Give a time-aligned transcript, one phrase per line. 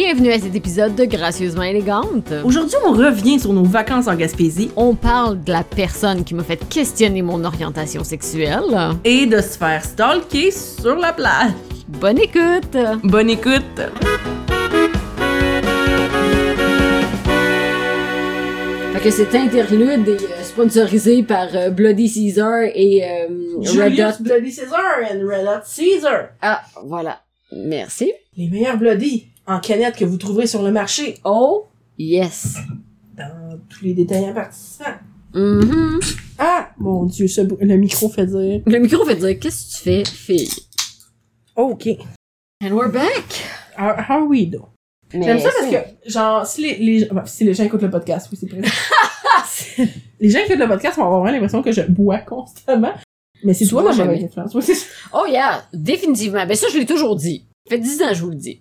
[0.00, 2.32] Bienvenue à cet épisode de Gracieusement élégante.
[2.44, 6.44] Aujourd'hui, on revient sur nos vacances en Gaspésie On parle de la personne qui m'a
[6.44, 8.62] fait questionner mon orientation sexuelle.
[9.02, 11.50] et de se faire stalker sur la plage.
[11.88, 12.76] Bonne écoute!
[13.02, 13.80] Bonne écoute!
[18.92, 23.26] Fait que cet interlude est euh, sponsorisé par euh, Bloody Caesar et euh,
[23.62, 24.22] Red Hot.
[24.22, 26.28] Bloody Caesar and Red Hot Caesar.
[26.40, 27.20] Ah, voilà.
[27.50, 28.12] Merci.
[28.36, 31.16] Les meilleurs Bloody en canette que vous trouverez sur le marché.
[31.24, 31.66] Oh,
[31.98, 32.58] yes.
[33.16, 34.98] Dans tous les détaillants participants.
[35.34, 36.00] Mhm.
[36.38, 36.70] Ah!
[36.78, 38.62] Mon dieu, ce le micro fait dire.
[38.66, 40.50] Le micro fait dire, qu'est-ce que tu fais, fille?
[41.56, 41.88] OK.
[42.62, 43.24] And we're back!
[43.76, 44.68] How, how are we, though?
[45.10, 48.28] J'aime ça parce que, genre, si les, les, enfin, si les gens écoutent le podcast,
[48.30, 48.70] oui, c'est précis.
[50.20, 52.92] les gens qui écoutent le podcast vont avoir vraiment l'impression que je bois constamment.
[53.44, 54.14] Mais c'est toi la jamais.
[54.14, 54.54] mauvaise influence.
[54.54, 54.74] Oui.
[55.14, 56.44] Oh yeah, définitivement.
[56.44, 57.46] Ben ça, je l'ai toujours dit.
[57.66, 58.60] Ça fait 10 ans, je vous le dis.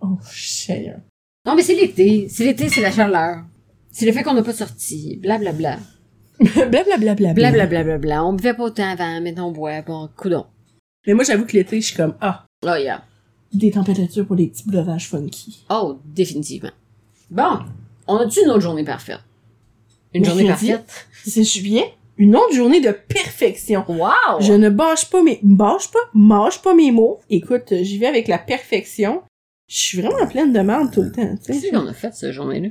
[0.00, 0.98] Oh, Seigneur.
[1.46, 2.28] Non, mais c'est l'été.
[2.28, 3.44] C'est l'été, c'est la chaleur.
[3.90, 5.16] C'est le fait qu'on n'a pas sorti.
[5.22, 5.78] Blablabla.
[6.38, 7.32] Blablabla.
[7.34, 8.24] Blablabla.
[8.24, 9.82] On buvait pas autant avant, maintenant on boit.
[9.82, 10.46] Bon, coudon.
[11.06, 13.02] Mais moi, j'avoue que l'été, je suis comme, ah, Oh yeah.
[13.54, 15.64] des températures pour les petits breuvages funky.
[15.70, 16.70] Oh, définitivement.
[17.30, 17.60] Bon,
[18.06, 19.20] on a-tu une autre journée parfaite?
[20.12, 21.06] Une journée parfaite?
[21.24, 23.84] C'est juillet, une autre journée de perfection.
[23.88, 24.40] Wow!
[24.40, 27.20] Je ne bâche pas mes, bâche pas, mâche pas mes mots.
[27.30, 29.22] Écoute, j'y vais avec la perfection.
[29.70, 32.70] Je suis vraiment pleine de merde tout le temps, Qu'est-ce qu'on a fait, cette journée-là?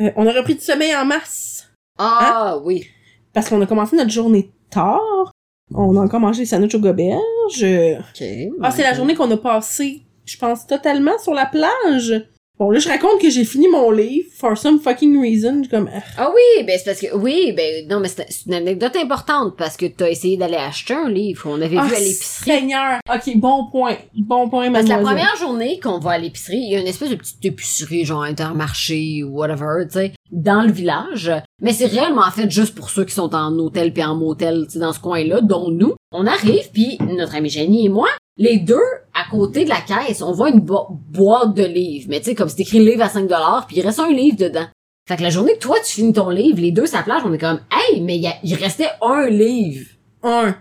[0.00, 1.68] Euh, on a repris du sommeil en mars.
[1.98, 2.86] Ah, oui.
[3.34, 5.30] Parce qu'on a commencé notre journée tard.
[5.74, 7.20] On a encore mangé des sandwichs aux goberges.
[7.62, 8.26] OK.
[8.62, 12.26] Ah, c'est la journée qu'on a passée, je pense, totalement sur la plage.
[12.58, 15.58] Bon, là, je raconte que j'ai fini mon livre, for some fucking reason.
[15.58, 17.16] Je suis comme, ah, Ah oui, ben c'est parce que...
[17.16, 20.94] Oui, ben non, mais c'est c'est une anecdote importante parce que t'as essayé d'aller acheter
[20.94, 22.50] un livre qu'on avait ah, vu à l'épicerie.
[22.50, 22.98] Seigneur.
[23.12, 23.96] Ok, bon point.
[24.14, 25.24] Bon point, Parce que la mademoiselle.
[25.24, 28.22] première journée qu'on va à l'épicerie, il y a une espèce de petite épicerie, genre
[28.22, 31.30] intermarché ou whatever, tu sais, dans le village.
[31.60, 34.64] Mais c'est réellement en fait juste pour ceux qui sont en hôtel puis en motel,
[34.66, 35.94] tu sais, dans ce coin-là, dont nous.
[36.12, 38.74] On arrive, puis notre ami Jenny et moi, les deux,
[39.14, 42.06] à côté de la caisse, on voit une bo- boîte de livres.
[42.08, 43.28] Mais tu sais, comme c'est écrit livre à 5
[43.68, 44.66] puis il reste un livre dedans.
[45.08, 47.32] Fait que la journée que toi, tu finis ton livre, les deux, sa plage, on
[47.32, 49.86] est comme, hey, mais il restait un livre.
[50.22, 50.54] Un.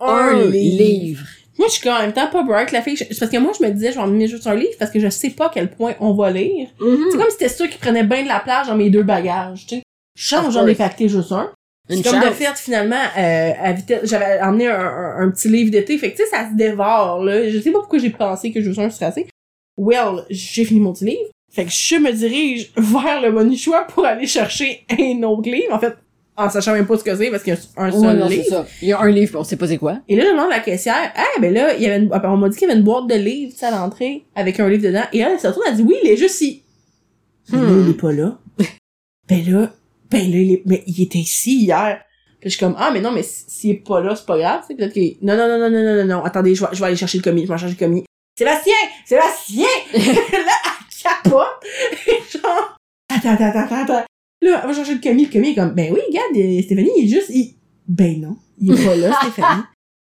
[0.00, 1.26] Un, livre.
[1.58, 2.96] Moi, je suis quand même temps pas bright, la fille.
[2.96, 5.00] C'est parce que moi, je me disais, je vais emmener juste un livre parce que
[5.00, 6.68] je sais pas à quel point on va lire.
[6.80, 7.06] Mhm.
[7.10, 9.66] C'est comme si c'était sûr qui prenait bien de la plage dans mes deux bagages,
[9.66, 9.82] tu sais.
[10.16, 11.50] Change, j'en ai pacté juste un.
[11.90, 15.70] Une comme de fait, finalement, euh, à vitesse, j'avais emmené un, un, un petit livre
[15.70, 15.96] d'été.
[15.96, 17.48] Fait que, tu sais, ça se dévore, là.
[17.48, 19.26] Je sais pas pourquoi j'ai pensé que juste un serait assez.
[19.78, 21.30] Well, j'ai fini mon petit livre.
[21.50, 25.72] Fait que je me dirige vers le bon choix pour aller chercher un autre livre.
[25.72, 25.94] En fait,
[26.38, 28.44] en sachant même pas ce que c'est parce qu'il y a un seul c'est livre.
[28.48, 28.66] ça.
[28.80, 29.98] Il y a un livre, on sait pas c'est quoi.
[30.08, 32.36] Et là, je demande à la caissière, ah, ben là, il y avait une, on
[32.36, 35.02] m'a dit qu'il y avait une boîte de livres, à l'entrée, avec un livre dedans.
[35.12, 36.62] Et elle, elle se retourne, elle dit, oui, il est juste ici.
[37.50, 37.82] Ben là, Hmm.
[37.84, 38.38] il est pas là.
[39.28, 39.70] ben là,
[40.10, 42.00] ben là, il est, mais il était ici hier.
[42.40, 44.60] Puis je suis comme, ah, mais non, mais s'il est pas là, c'est pas grave,
[44.60, 46.68] tu sais, peut-être qu'il, non, non, non, non, non, non, non, non, attendez, je vais,
[46.72, 48.04] je vais aller chercher le commis, je vais aller chercher le commis.
[48.38, 48.74] Sébastien!
[49.04, 49.66] Sébastien!
[49.92, 51.46] là, elle capote!
[52.32, 52.76] Genre,
[53.12, 54.04] attends, attends, attends, attends.
[54.40, 56.90] Là, elle va chercher le commis, le commis est comme, ben oui, regarde, euh, Stéphanie,
[56.96, 57.54] il est juste, il,
[57.88, 59.62] ben non, il est pas là, Stéphanie.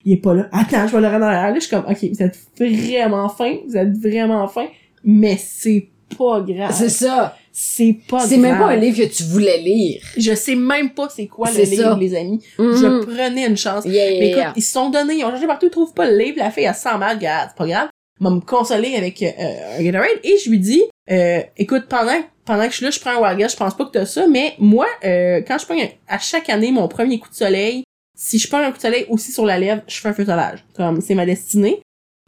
[0.06, 0.50] Il est pas là.
[0.52, 1.50] Attends, je vais le rendre derrière.
[1.50, 4.68] Là, je suis comme, ok, vous êtes vraiment fin, vous êtes vraiment fin,
[5.04, 6.74] mais c'est pas grave.
[6.74, 7.38] C'est ça.
[7.54, 8.80] C'est pas C'est même pas un grave.
[8.80, 10.02] livre que tu voulais lire.
[10.18, 11.98] Je sais même pas c'est quoi le livre, ça.
[12.00, 12.42] les amis.
[12.58, 12.76] Mhm.
[12.76, 13.84] Je prenais une chance.
[13.86, 14.54] Yeah, yeah, Mais écoute, yeah.
[14.56, 16.38] ils se sont donnés, ils ont cherché partout, ils trouvent pas le livre.
[16.40, 17.90] La fille, elle se sent mal, regarde, c'est pas grave.
[18.22, 19.30] M'a me consoler avec euh,
[19.80, 23.00] un Gatorade et je lui dis, euh, écoute, pendant pendant que je suis là, je
[23.00, 25.78] prends un Waga, je pense pas que t'as ça, mais moi, euh, quand je prends
[26.08, 27.84] à chaque année mon premier coup de soleil,
[28.16, 30.26] si je prends un coup de soleil aussi sur la lèvre, je fais un feu
[30.26, 30.66] sauvage.
[30.76, 31.82] Comme c'est ma destinée.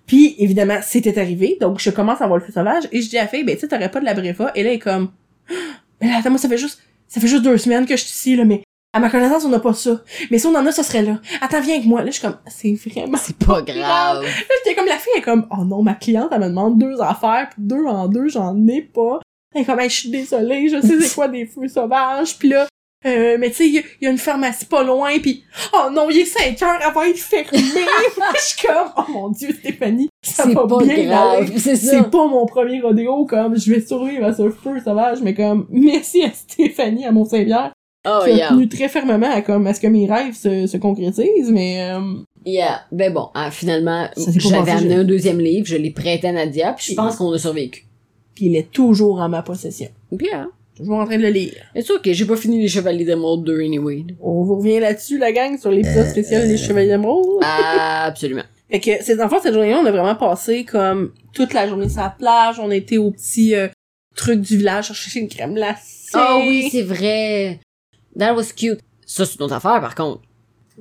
[0.06, 3.18] Puis évidemment, c'était arrivé, donc je commence à avoir le feu sauvage et je dis
[3.18, 5.12] à la ben tu sais, t'aurais pas de la Bréfa, et là elle est comme,
[6.02, 8.12] mais là, attends, moi ça fait juste, ça fait juste deux semaines que je suis
[8.12, 8.64] ici là, mais
[8.94, 10.02] à ma connaissance, on n'a pas ça.
[10.32, 11.20] Mais si on en a, ça serait là.
[11.42, 12.02] Attends, viens avec moi.
[12.02, 14.22] Là, je suis comme, c'est vraiment C'est pas grave.
[14.24, 14.30] Là,
[14.64, 17.02] j'étais comme, la fille elle est comme, oh non, ma cliente, elle me demande deux
[17.02, 19.20] affaires, puis deux en deux, j'en ai pas.
[19.56, 22.50] Elle est comme, Hey, je suis désolée, je sais c'est quoi des feux sauvages, puis
[22.50, 22.68] là,
[23.06, 25.44] euh, mais tu sais, il y, a- il y a une pharmacie pas loin, puis
[25.74, 27.60] oh non, il est 5 heures, elle va être fermée.
[28.36, 31.52] je suis comme, oh mon dieu, Stéphanie, ça C'est va pas bien grave.
[31.58, 32.04] C'est C'est ça.
[32.04, 36.24] pas mon premier rodéo, comme, je vais survivre à ce feu sauvage, mais comme, merci
[36.24, 37.74] à Stéphanie, à Mont-Saint-Pierre,
[38.06, 38.50] Oh, qui a yeah.
[38.50, 42.00] tenu très fermement à, comme, à ce que mes rêves se, se concrétisent, mais, euh,
[42.46, 42.82] Yeah.
[42.92, 46.74] Ben bon, hein, finalement, j'avais amené je- un deuxième livre, je l'ai prêté à Nadia,
[46.74, 47.86] puis je pense qu'on a survécu.
[48.36, 49.88] puis il est toujours en ma possession.
[50.12, 50.50] Bien.
[50.76, 51.54] Toujours en train de le lire.
[51.76, 54.04] C'est sûr que j'ai pas fini les Chevaliers d'Émeraude 2 anyway.
[54.20, 57.40] On vous revient là-dessus, la gang, sur l'épisode spécial des Chevaliers d'Émeraude.
[57.44, 58.42] Ah, absolument.
[58.72, 61.88] Fait que, c'est, en fait, cette journée-là, on a vraiment passé comme toute la journée
[61.90, 62.60] sur la plage.
[62.60, 63.68] On était au petit, euh,
[64.16, 66.10] truc du village, chercher une crème glacée.
[66.16, 67.60] Ah oui, c'est vrai.
[68.18, 68.80] That was cute.
[69.06, 70.22] Ça, c'est une autre affaire, par contre.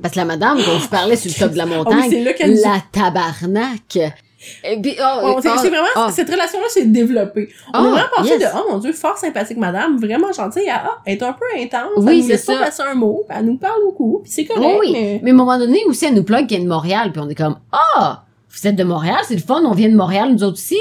[0.00, 2.24] Parce que la madame, quand je parlais sur le top de la oui, montagne, c'est
[2.24, 2.32] là
[2.72, 3.98] la tabarnak.
[4.64, 6.06] Et puis, oh, Ouais, c'est oh, c'est vraiment, oh.
[6.10, 7.48] cette relation-là s'est développée.
[7.72, 8.40] On a vraiment passé yes.
[8.40, 11.44] de, oh mon dieu, fort sympathique madame, vraiment gentille, à, ah, elle est un peu
[11.56, 12.64] intense, Oui, elle nous c'est laisse pas ça.
[12.64, 15.20] passer un mot, elle nous parle beaucoup, puis c'est correct, Oh oui, mais...
[15.22, 17.28] mais à un moment donné aussi, elle nous plug qu'elle est de Montréal, puis on
[17.28, 20.42] est comme, ah, vous êtes de Montréal, c'est le fun, on vient de Montréal, nous
[20.42, 20.78] autres aussi.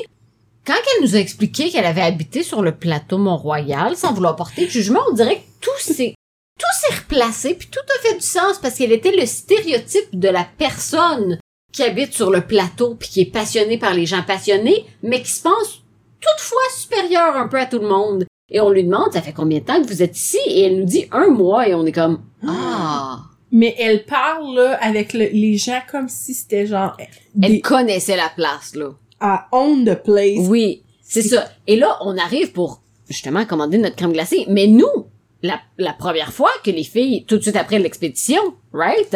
[0.65, 4.65] Quand elle nous a expliqué qu'elle avait habité sur le plateau Mont-Royal, sans vouloir porter
[4.65, 6.15] de jugement, on dirait que tout s'est,
[6.61, 10.29] tout s'est replacé, puis tout a fait du sens, parce qu'elle était le stéréotype de
[10.29, 11.39] la personne
[11.73, 15.31] qui habite sur le plateau, puis qui est passionnée par les gens passionnés, mais qui
[15.31, 15.83] se pense
[16.19, 18.25] toutefois supérieure un peu à tout le monde.
[18.49, 20.37] Et on lui demande, ça fait combien de temps que vous êtes ici?
[20.45, 23.19] Et elle nous dit un mois, et on est comme, ah.
[23.53, 26.95] Mais elle parle, là, avec le- les gens comme si c'était genre,
[27.41, 28.91] Elle des, connaissait la place, là.
[29.19, 30.47] à own the place.
[30.47, 31.49] Oui, c'est ça.
[31.67, 34.45] Et là, on arrive pour, justement, commander notre crème glacée.
[34.49, 35.07] Mais nous,
[35.43, 38.41] la, la première fois que les filles, tout de suite après l'expédition,
[38.73, 39.15] right,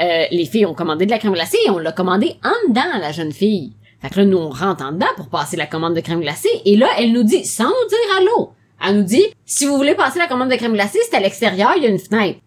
[0.00, 2.90] euh, les filles ont commandé de la crème glacée et on l'a commandé en dedans
[2.94, 3.74] à la jeune fille.
[4.00, 6.48] Fait que là, nous, on rentre en dedans pour passer la commande de crème glacée.
[6.64, 8.52] Et là, elle nous dit, sans nous dire allô,
[8.82, 11.72] elle nous dit, si vous voulez passer la commande de crème glacée, c'est à l'extérieur,
[11.76, 12.38] il y a une fenêtre.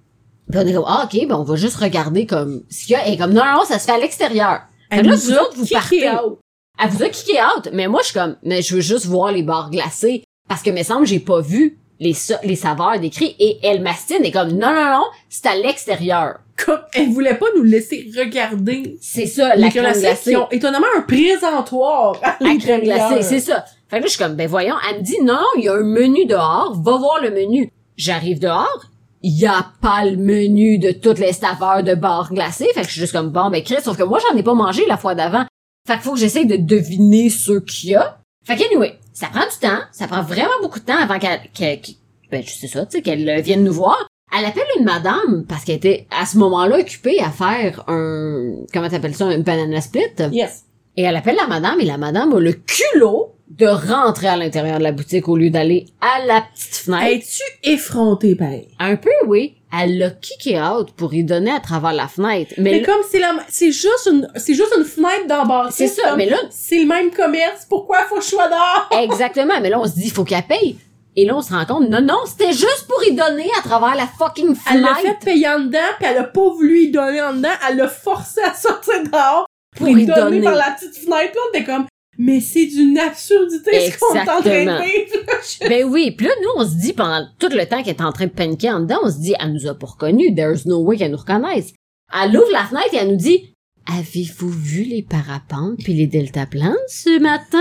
[0.50, 2.96] Puis on est comme, ah, ok, ben on va juste regarder comme ce qu'il y
[2.96, 3.08] a.
[3.08, 4.62] Et comme, non, non, ça se fait à l'extérieur.
[4.92, 6.10] Fait que là, vous autres, vous kické partez.
[6.10, 6.40] out.
[6.84, 9.32] Elle vous a kické out, mais moi je suis comme mais je veux juste voir
[9.32, 13.60] les barres glacées parce que me semble j'ai pas vu les les saveurs décrites et
[13.64, 16.40] elle mastine est comme non non non, c'est à l'extérieur.
[16.56, 20.36] Comme, elle voulait pas nous laisser regarder C'est ça la crème glacée.
[20.52, 23.66] étonnamment un présentoir à La crème glacée, c'est ça.
[23.90, 25.74] Fait que là je suis comme ben voyons, elle me dit non, il y a
[25.74, 27.72] un menu dehors, va voir le menu.
[27.98, 28.86] J'arrive dehors,
[29.22, 32.88] il y a pas le menu de toutes les saveurs de barres glacées, fait que
[32.88, 34.98] je suis juste comme bon ben Chris, sauf que moi j'en ai pas mangé la
[34.98, 35.46] fois d'avant.
[35.88, 38.20] Fait qu'il faut que j'essaye de deviner ce qu'il y a.
[38.46, 41.40] Fait que anyway, ça prend du temps, ça prend vraiment beaucoup de temps avant qu'elle,
[41.54, 41.96] qu'elle- qu'elle-
[42.32, 43.98] ben, je sais ça, tu sais, qu'elle euh, vienne nous voir.
[44.38, 48.90] Elle appelle une madame parce qu'elle était à ce moment-là occupée à faire un, comment
[48.90, 50.02] t'appelles ça, un banana split.
[50.32, 50.64] Yes.
[50.98, 54.80] Et elle appelle la madame et la madame a le culot de rentrer à l'intérieur
[54.80, 57.06] de la boutique au lieu d'aller à la petite fenêtre.
[57.14, 58.68] Es-tu effronté pareil?
[58.80, 59.58] Un peu, oui.
[59.76, 62.54] Elle l'a kické out pour y donner à travers la fenêtre.
[62.58, 65.70] Mais, Mais comme c'est la, c'est juste une, c'est juste une fenêtre d'en bas.
[65.72, 68.90] c'est ça, mais là, C'est le même commerce, pourquoi faut que je sois dehors?
[69.02, 70.78] Exactement, mais là on se dit faut qu'elle paye.
[71.16, 73.96] Et là on se rend compte non non, c'était juste pour y donner à travers
[73.96, 76.92] la fucking Elle l'a fenêtre fait payer en dedans, puis elle a pas voulu y
[76.92, 80.42] donner en dedans, elle l'a forcé à sortir dehors pour, Pour y y donner, donner.
[80.42, 81.34] par la petite fenêtre.
[81.36, 81.86] Là, on était comme,
[82.18, 85.70] mais c'est d'une absurdité ce qu'on est en train de vivre.
[85.70, 88.12] Ben oui, puis là nous on se dit pendant tout le temps qu'elle est en
[88.12, 90.80] train de paniquer en dedans, on se dit elle nous a pas reconnus, there's no
[90.80, 91.74] way qu'elle nous reconnaisse.
[92.14, 93.54] Elle ouvre la fenêtre et elle nous dit
[93.92, 97.58] Avez-vous vu les parapentes puis les deltaplanes ce matin?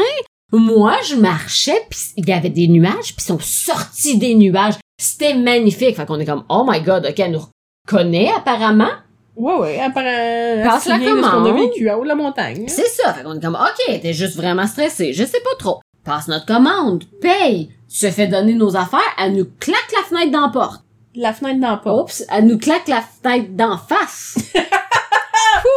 [0.53, 4.75] Moi, je marchais puis il y avait des nuages puis ils sont sortis des nuages.
[5.01, 5.97] C'était magnifique.
[5.97, 7.43] Fait qu'on est comme oh my god, OK, elle nous
[7.87, 8.91] reconnaît apparemment.
[9.37, 11.59] Ouais, ouais, apparemment, Passe la de ce qu'on a commande.
[11.59, 12.65] vécu à haut de la montagne.
[12.69, 13.13] C'est ça.
[13.15, 15.13] Fait qu'on est comme, OK, t'es juste vraiment stressé.
[15.13, 15.81] Je sais pas trop.
[16.05, 20.51] Passe notre commande, paye, se fait donner nos affaires, elle nous claque la fenêtre d'en
[20.51, 20.83] porte.
[21.15, 22.03] La fenêtre d'en porte.
[22.11, 24.37] Oups, elle nous claque la fenêtre d'en face.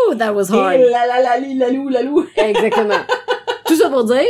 [0.09, 0.73] Ouh, that was hard.
[0.79, 2.25] Et la la la li, la lou, la lou.
[2.37, 2.99] Exactement.
[3.65, 4.21] Tout ça pour dire,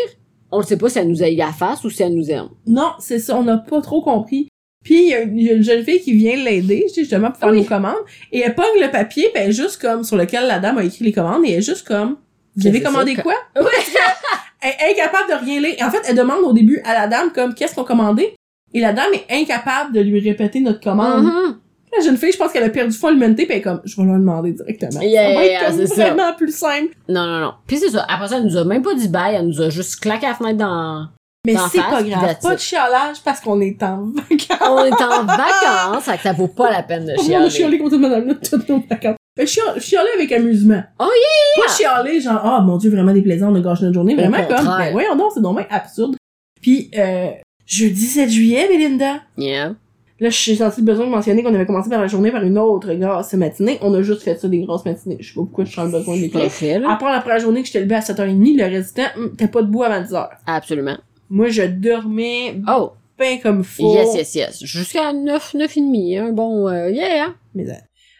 [0.51, 2.29] on ne sait pas si elle nous aille à la face ou si elle nous
[2.29, 2.49] aime.
[2.67, 4.49] Non, c'est ça, on n'a pas trop compris.
[4.85, 7.31] Puis il y, a une- il y a une jeune fille qui vient l'aider, justement,
[7.31, 7.57] pour faire Oui.
[7.57, 7.95] nos commandes.
[8.31, 11.11] Et elle pogne le papier, est juste comme, sur lequel la dame a écrit les
[11.11, 12.15] commandes, et elle est juste comme,
[12.55, 13.33] vous avez commandé quoi?
[14.61, 15.75] elle est incapable de rien lire.
[15.81, 18.33] En fait, elle demande au début à la dame, comme, qu'est-ce qu'on a commandé?
[18.73, 21.23] Et la dame est incapable de lui répéter notre commande.
[21.25, 21.57] Mhm.
[21.97, 23.95] La jeune fille, je pense qu'elle a perdu foi l'humanité, puis elle est comme, je
[23.95, 24.99] vais leur demander directement.
[25.01, 25.95] Yeah, ça va yeah, être comme ça.
[26.09, 26.93] vraiment plus simple.
[27.07, 27.53] Non, non, non.
[27.67, 28.05] Puis c'est ça.
[28.09, 30.33] Après ça, elle nous a même pas dit bye, elle nous a juste claqué la
[30.33, 31.07] fenêtre dans...
[31.45, 32.37] Mais c'est pas grave.
[32.41, 34.69] Pas de chialage parce qu'on est en vacances.
[34.69, 37.49] On est en vacances, que ça vaut pas la peine de On a chialer.
[37.49, 39.15] chialé contre madame toutes nos vacances.
[39.37, 40.81] Mais chialer, chialer avec amusement.
[40.99, 41.09] Oh
[41.57, 44.15] Pas chialer genre, ah mon dieu, vraiment déplaisant, on a gâché notre journée.
[44.15, 46.15] Vraiment comme, ben voyons donc, c'est dommage absurde.
[46.61, 47.31] Puis, euh,
[47.65, 49.21] jeudi 7 juillet, Belinda.
[49.37, 49.73] Yeah.
[50.21, 52.57] Là, j'ai senti le besoin de mentionner qu'on avait commencé par la journée par une
[52.57, 53.77] autre grasse matinée.
[53.81, 55.17] On a juste fait ça des grosses matinées.
[55.19, 56.91] Je sais pas pourquoi je sens le besoin de là.
[56.91, 59.49] À part la première journée que j'étais levée à 7h30, le reste du temps, t'es
[59.49, 60.29] pas debout avant 10h.
[60.47, 60.97] Absolument.
[61.29, 63.93] Moi, je dormais Oh, bien comme fou.
[63.93, 64.63] yes, yes, yes.
[64.63, 67.33] Jusqu'à 9, 9 et demi, un bon, euh, yeah.
[67.53, 67.73] Mais, euh,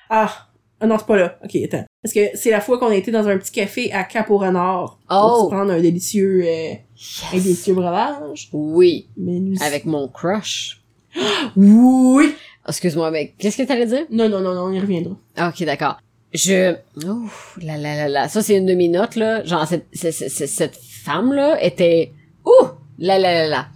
[0.10, 0.48] ah,
[0.80, 1.38] ah non, c'est pas là.
[1.44, 1.86] Ok, attends.
[2.02, 4.38] Parce que c'est la fois qu'on a été dans un petit café à Cap au
[4.38, 5.44] Renard pour Oh.
[5.46, 6.74] se prendre un délicieux, euh,
[7.34, 8.50] un délicieux breuvage.
[8.54, 9.56] Oui, Mais nous...
[9.64, 10.82] avec mon crush.
[11.56, 12.34] Oui!
[12.68, 14.06] Excuse-moi, mais qu'est-ce que t'allais dire?
[14.12, 15.16] Non, non, non, non, on y reviendra.
[15.40, 15.98] Ok, d'accord.
[16.34, 16.74] Je...
[17.08, 17.22] Oh,
[17.62, 18.28] là, là, là, là.
[18.28, 19.44] Ça, c'est une de mes notes, là.
[19.44, 22.12] Genre, cette, cette, cette, cette femme-là était...
[22.98, 23.68] Là, là, là, là.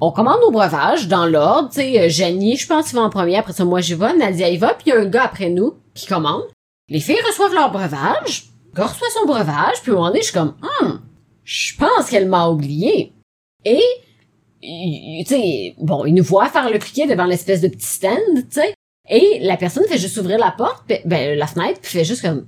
[0.00, 3.10] on commande nos breuvages dans l'ordre, tu sais, euh, Jenny, je pense, il va en
[3.10, 5.24] premier, après ça, moi, j'y vais, Nadia y va, puis il y a un gars
[5.24, 6.44] après nous qui commande.
[6.88, 10.34] Les filles reçoivent leur breuvage, le gars reçoit son breuvage, puis moment donné, je suis
[10.34, 11.00] comme, hum,
[11.44, 13.12] je pense qu'elle m'a oublié.
[13.64, 13.82] Et,
[14.60, 18.60] tu sais, bon, il nous voit faire le piquet devant l'espèce de petit stand, tu
[18.60, 18.74] sais,
[19.08, 22.46] et la personne fait juste ouvrir la porte, ben, la fenêtre, puis fait juste comme,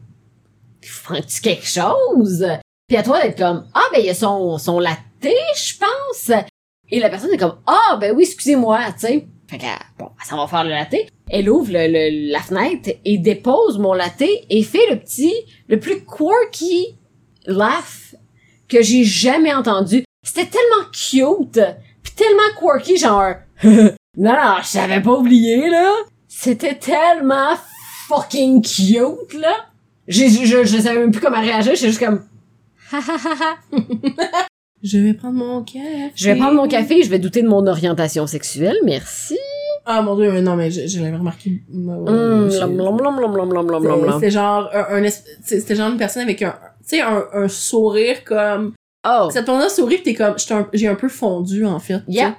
[1.04, 2.46] prends-tu quelque chose?
[2.88, 6.30] Puis à toi d'être comme, ah, ben, il y a son, son latte, je pense.
[6.88, 9.26] Et la personne est comme, ah, ben oui, excusez-moi, tu sais.
[9.50, 9.56] Que,
[9.98, 10.94] bon, ça va faire le latte.
[11.30, 15.34] Elle ouvre le, la fenêtre et dépose mon latte et fait le petit,
[15.68, 16.96] le plus quirky
[17.46, 18.14] laugh
[18.68, 20.04] que j'ai jamais entendu.
[20.22, 21.60] C'était tellement cute,
[22.02, 25.92] puis tellement quirky, genre, non, non, je savais pas oublié, là.
[26.28, 27.54] C'était tellement
[28.08, 29.66] fucking cute, là.
[30.06, 32.24] J'ai, je, je savais même plus comment réagir, j'étais juste comme.
[34.82, 36.12] je vais prendre mon café.
[36.14, 39.38] Je vais prendre mon café, et je vais douter de mon orientation sexuelle, merci.
[39.88, 41.62] Ah mon dieu, non mais je, l'avais remarqué.
[41.68, 42.50] C'était hum,
[44.30, 45.02] genre un,
[45.42, 48.74] c'était genre une personne avec un tu sais un, sourire comme
[49.08, 49.28] Oh.
[49.30, 50.34] Cette personne sourire, t'es comme
[50.72, 52.02] j'ai un, peu fondu en fait.
[52.08, 52.34] Yeah.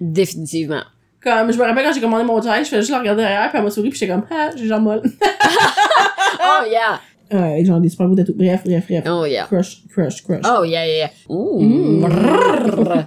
[0.00, 0.82] Définitivement.
[1.22, 3.50] Comme je me rappelle quand j'ai commandé mon travail, je faisais juste la regarder derrière
[3.50, 5.02] puis elle m'a souri puis j'étais comme ah, j'ai genre molle.
[6.40, 7.00] oh yeah.
[7.32, 8.36] Ouais, genre des super beaux tatous.
[8.36, 9.04] Bref, bref, bref.
[9.08, 9.46] Oh yeah.
[9.46, 10.44] Crush, crush, crush.
[10.44, 11.10] Oh yeah, yeah.
[11.28, 11.60] Ouh.
[11.60, 12.00] Mm.
[12.00, 13.04] Brrr.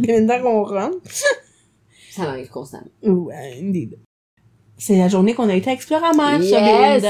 [0.00, 0.92] Belinda ronronne.
[2.10, 2.90] Ça m'arrive constamment.
[3.02, 3.98] Ouais, indeed.
[4.76, 7.04] C'est la journée qu'on a été à Exploramer, Yes.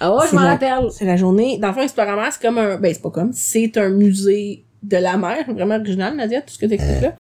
[0.00, 0.90] Oh, je m'en rappelle.
[0.90, 1.58] C'est la journée.
[1.58, 2.78] Dans le fond, Exploramer, c'est comme un.
[2.78, 3.32] Ben, c'est pas comme.
[3.32, 5.44] C'est un musée de la mer.
[5.52, 7.14] Vraiment original, Nadia, tout ce que t'expliques là.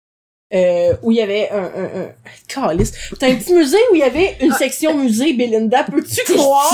[0.53, 2.09] Euh, où il y avait un, un, un...
[2.47, 2.93] Calice.
[3.19, 5.85] C'est un petit musée où il y avait une section musée, Belinda.
[5.85, 6.71] Peux-tu croire?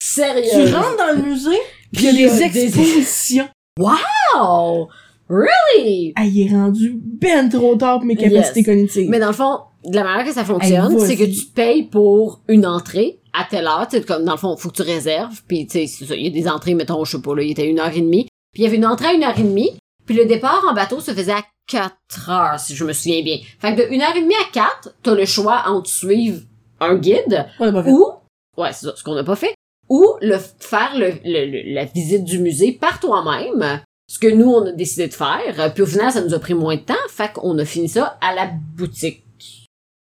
[0.00, 0.72] Tu Sérieux.
[0.74, 1.58] rentres dans le musée,
[1.92, 3.48] pis il y a Puis il y des a des- expositions.
[3.80, 4.88] Oh!
[5.28, 6.12] Really?
[6.16, 8.66] Ah, il est rendu ben trop tard pour mes capacités Yes.
[8.66, 9.10] cognitives.
[9.10, 12.40] Mais dans le fond, de la manière que ça fonctionne, c'est que tu payes pour
[12.48, 15.66] une entrée à telle heure, tu comme dans le fond, faut que tu réserves, puis
[15.66, 17.78] tu sais, il y a des entrées, mettons, je sais pas, là, il était une
[17.78, 19.70] heure et demie, puis il y avait une entrée à une heure et demie,
[20.06, 23.38] puis le départ en bateau se faisait à 4 heures, si je me souviens bien.
[23.60, 26.40] Fait que de une heure et demie à 4, t'as le choix entre suivre
[26.80, 27.90] un guide, On a pas fait.
[27.90, 28.06] ou,
[28.56, 29.54] ouais, c'est ça, ce qu'on n'a pas fait,
[29.88, 34.48] ou le faire le, le- le- la visite du musée par toi-même, ce que nous,
[34.50, 36.94] on a décidé de faire, puis au final, ça nous a pris moins de temps,
[37.10, 38.46] fait qu'on a fini ça à la
[38.76, 39.22] boutique.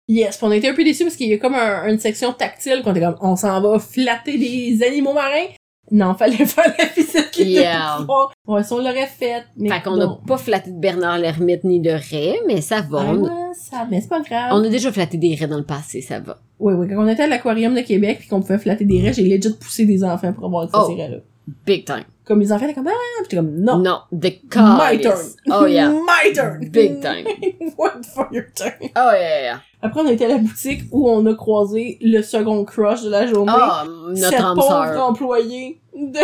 [0.08, 2.00] Yes, pis on a été un peu déçus parce qu'il y a comme un- une
[2.00, 5.48] section tactile qu'on était comme, on s'en va flatter des animaux marins.
[5.92, 7.96] Non, fallait faire la visite qui était Yeah.
[7.98, 8.32] plus fort.
[8.48, 9.44] Ouais, si on l'aurait faite.
[9.58, 13.04] Mais Fait qu'on n'a pas flatté de Bernard l'ermite ni de Ray, mais ça va.
[13.06, 14.52] Ah, On, ça, mais c'est pas grave.
[14.54, 16.38] on a déjà flatté des raies dans le passé, ça va.
[16.60, 19.14] Oui, oui, quand on était à l'aquarium de Québec pis qu'on pouvait flatter des raies,
[19.14, 20.88] j'ai legit poussé des enfants pour avoir accès à Oh.
[20.88, 21.18] ces raies-là.
[21.66, 22.06] Big time.
[22.32, 23.78] Comme les enfants étaient comme, ah, pis j'étais comme, non.
[23.80, 25.02] Non, the My calice.
[25.04, 25.54] turn.
[25.62, 25.90] Oh yeah.
[26.24, 26.70] My turn.
[26.70, 27.26] Big time.
[27.78, 28.72] Wait for your turn?
[28.96, 29.62] Oh yeah, yeah.
[29.82, 33.10] Après, on a été à la boutique où on a croisé le second crush de
[33.10, 33.52] la journée.
[33.54, 36.20] Oh, Cette notre âme pauvre employée de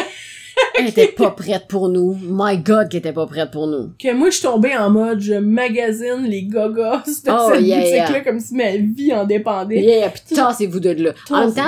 [0.79, 2.15] Elle était pas prête pour nous.
[2.23, 3.89] My God, qu'elle était pas prête pour nous.
[4.01, 7.79] que moi je suis tombée en mode je magasine les gogos de Oh, cette yeah,
[7.79, 8.21] boutique-là yeah.
[8.21, 9.81] comme si ma vie en dépendait.
[9.81, 11.11] Yeah, yeah, puis tassez-vous de là.
[11.31, 11.63] En même temps,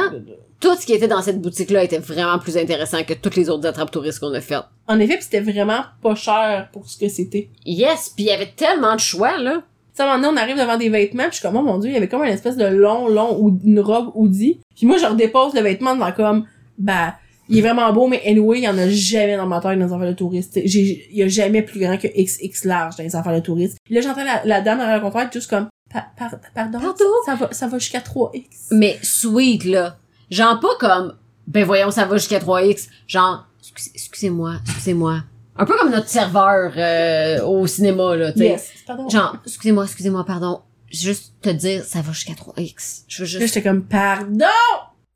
[0.59, 3.67] tout ce qui était dans cette boutique-là était vraiment plus intéressant que toutes les autres
[3.67, 4.63] attrapes touristes qu'on a faites.
[4.87, 7.49] En effet, pis c'était vraiment pas cher pour ce que c'était.
[7.65, 9.61] Yes, puis il y avait tellement de choix, là.
[9.97, 11.77] À un moment donné, on arrive devant des vêtements, pis je suis comme, oh mon
[11.77, 14.59] dieu, il y avait comme une espèce de long, long, ou une robe hoodie.
[14.75, 16.45] Puis moi, je redépose le vêtement devant comme,
[16.77, 17.15] bah,
[17.49, 19.87] il est vraiment beau, mais anyway, il y en a jamais dans ma taille dans
[19.87, 20.59] les affaires de touristes.
[20.63, 23.77] J'ai- Il y a jamais plus grand que XX large dans les affaires de touristes.
[23.83, 26.95] Puis là, j'entends la, la dame à la comptoir juste comme, Pa- par- pardon, Pardon?
[27.25, 28.67] Ça, va, ça va jusqu'à 3X.
[28.71, 29.97] Mais sweet, là.
[30.29, 31.15] Genre pas comme,
[31.47, 32.87] ben voyons, ça va jusqu'à 3X.
[33.07, 35.19] Genre, excusez- excusez-moi, excusez-moi.
[35.57, 38.47] Un peu comme notre serveur euh, au cinéma, là, tu sais.
[38.47, 38.73] Yes.
[39.09, 40.61] Genre, excusez-moi, excusez-moi, pardon.
[40.91, 43.03] Juste te dire, ça va jusqu'à 3X.
[43.07, 43.53] Je veux Là, juste...
[43.53, 44.45] j'étais comme, pardon!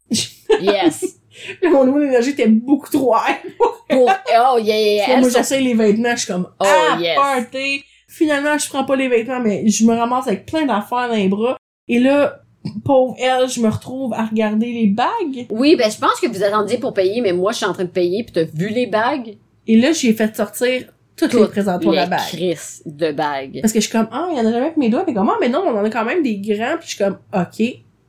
[0.61, 1.03] Yes.
[1.63, 3.55] Là, mon niveau d'énergie était beaucoup trop high.
[3.89, 4.09] Pour...
[4.29, 5.19] Oh, yeah, yeah, yeah.
[5.19, 7.15] Moi, j'essaye les vêtements, je suis comme, Oh, ah, yes.
[7.15, 7.83] party!
[8.07, 11.27] Finalement, je prends pas les vêtements, mais je me ramasse avec plein d'affaires dans les
[11.27, 11.57] bras.
[11.87, 12.41] Et là,
[12.83, 15.47] pauvre elle, je me retrouve à regarder les bagues.
[15.49, 17.83] Oui, ben je pense que vous attendiez pour payer, mais moi, je suis en train
[17.83, 19.37] de payer, puis t'as vu les bagues?
[19.67, 20.83] Et là, j'ai fait sortir
[21.15, 22.19] toutes, les présentoirs à bagues.
[22.27, 23.59] crises de bagues.
[23.61, 25.03] Parce que je suis comme, ah, il y en a jamais avec mes doigts.
[25.05, 25.33] Mais comment?
[25.39, 26.77] Mais non, on en a quand même des grands.
[26.79, 27.63] Puis je suis comme, ok,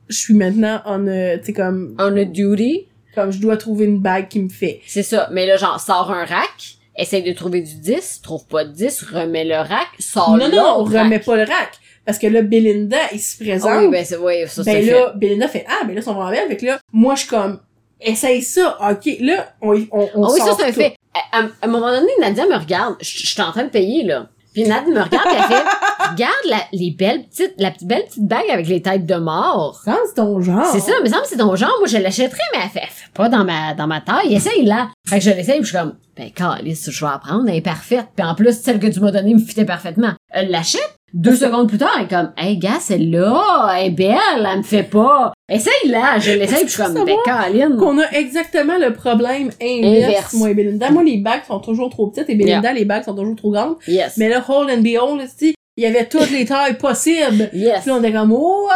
[0.09, 2.87] je suis maintenant en, euh, tu sais, comme, On a duty.
[3.13, 4.81] comme je dois trouver une bague qui me fait.
[4.85, 5.29] C'est ça.
[5.31, 9.03] Mais là, genre, sors un rack, essaye de trouver du 10, trouve pas de 10,
[9.13, 11.25] remets le rack, sors non, non, on l'autre remet rack.
[11.25, 11.79] pas le rack.
[12.05, 13.71] Parce que là, Belinda, il se présente.
[13.73, 16.03] Ah oui, ben c'est, oui, ça, ben c'est là, Belinda fait, ah, ben là, ils
[16.03, 16.47] sont vraiment belles.
[16.49, 17.59] Fait que là, moi, je suis comme,
[17.99, 18.77] essaye ça.
[18.91, 20.73] Ok, là, on, on, on Ah oui, ça, sort c'est un tout.
[20.79, 20.95] fait.
[21.31, 22.95] À, à- à un moment donné, Nadia me regarde.
[23.01, 24.27] Je suis en train de payer, là.
[24.53, 25.63] Puis Nad me regarde elle fait,
[26.11, 29.81] regarde la, les belles petites, la petite belle petite bague avec les têtes de mort.
[29.83, 30.65] Ça, c'est ton genre.
[30.71, 31.75] C'est ça, mais ça c'est ton genre.
[31.79, 34.33] Moi, je l'achèterais, mais elle fait, elle fait pas dans ma, dans ma taille.
[34.33, 34.91] Essaye là.
[35.05, 37.61] Fait que je l'essaye, puis je suis comme, ben, calice, je vais apprendre, elle est
[37.61, 38.05] parfaite.
[38.15, 40.13] Puis en plus, celle que tu m'as donnée me fitait parfaitement.
[40.29, 40.95] Elle l'achète.
[41.15, 44.63] Deux secondes plus tard, elle est comme, hey, gars, celle-là, elle est belle, elle me
[44.63, 45.31] fait pas.
[45.49, 46.19] Essaye là.
[46.19, 47.77] Je l'essaye, puis je suis comme, ben, Caroline.
[47.77, 50.33] Qu'on a exactement le problème inverse, Inverse.
[50.33, 50.91] moi et Belinda.
[50.91, 53.75] Moi, les bagues sont toujours trop petites et Belinda, les bagues sont toujours trop grandes.
[53.87, 54.17] Yes.
[54.17, 57.49] Mais là, hold and behold, tu sais, il y avait toutes les tailles possibles.
[57.53, 57.81] Yes.
[57.81, 58.67] Puis là, on était comme, oh!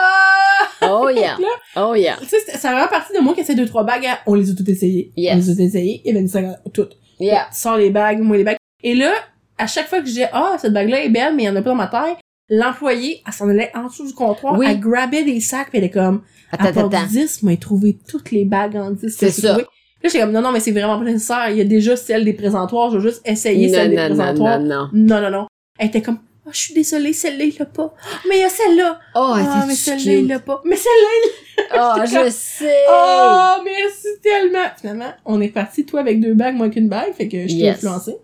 [0.82, 1.36] Oh yeah.
[1.40, 1.48] Là,
[1.90, 2.16] Oh yeah.
[2.22, 4.06] Tu sais, ça vraiment partie de moi qui essaie deux, trois bagues.
[4.06, 5.12] à- On les a toutes essayées.
[5.18, 5.34] Yes.
[5.34, 6.02] On les a toutes essayées.
[6.10, 6.98] Une saga, toutes.
[7.20, 7.48] Yeah.
[7.52, 8.58] Sors les bagues, moi les bagues.
[8.82, 9.12] Et là,
[9.58, 11.56] à chaque fois que je disais, ah, cette bague-là est belle, mais il y en
[11.58, 12.16] a pas dans ma taille,
[12.50, 14.66] l'employé, elle s'en allait en dessous du comptoir, Oui.
[14.70, 17.08] elle grabait des sacs, puis elle est comme, à Attends, part attends.
[17.08, 19.16] du 10, moi, j'ai trouvé toutes les bagues en 10.
[19.18, 19.58] C'est ça.
[19.58, 19.64] Là,
[20.04, 21.50] j'étais comme, non, non, mais c'est vraiment pas nécessaire.
[21.50, 24.02] Il y a déjà celle des présentoirs, je veux juste essayer Non, celle des non,
[24.10, 24.60] non, présentoires.
[24.60, 24.90] non, non.
[24.94, 25.48] Non, non, non.
[25.78, 27.94] Elle était comme, oh, je suis désolée, celle-là, il l'a pas.
[28.30, 29.00] Mais il y a celle-là.
[29.16, 30.62] Oh, elle Ah, mais celle-là, il l'a pas.
[30.66, 31.36] Mais celle-là,
[31.76, 32.76] Oh, J'étais comme, je sais.
[32.90, 34.66] Oh, merci tellement!
[34.80, 37.54] Finalement, on est parti, toi avec deux bagues, moi qu'une bague, fait que je t'ai
[37.56, 37.76] Yes.
[37.76, 38.16] influencé.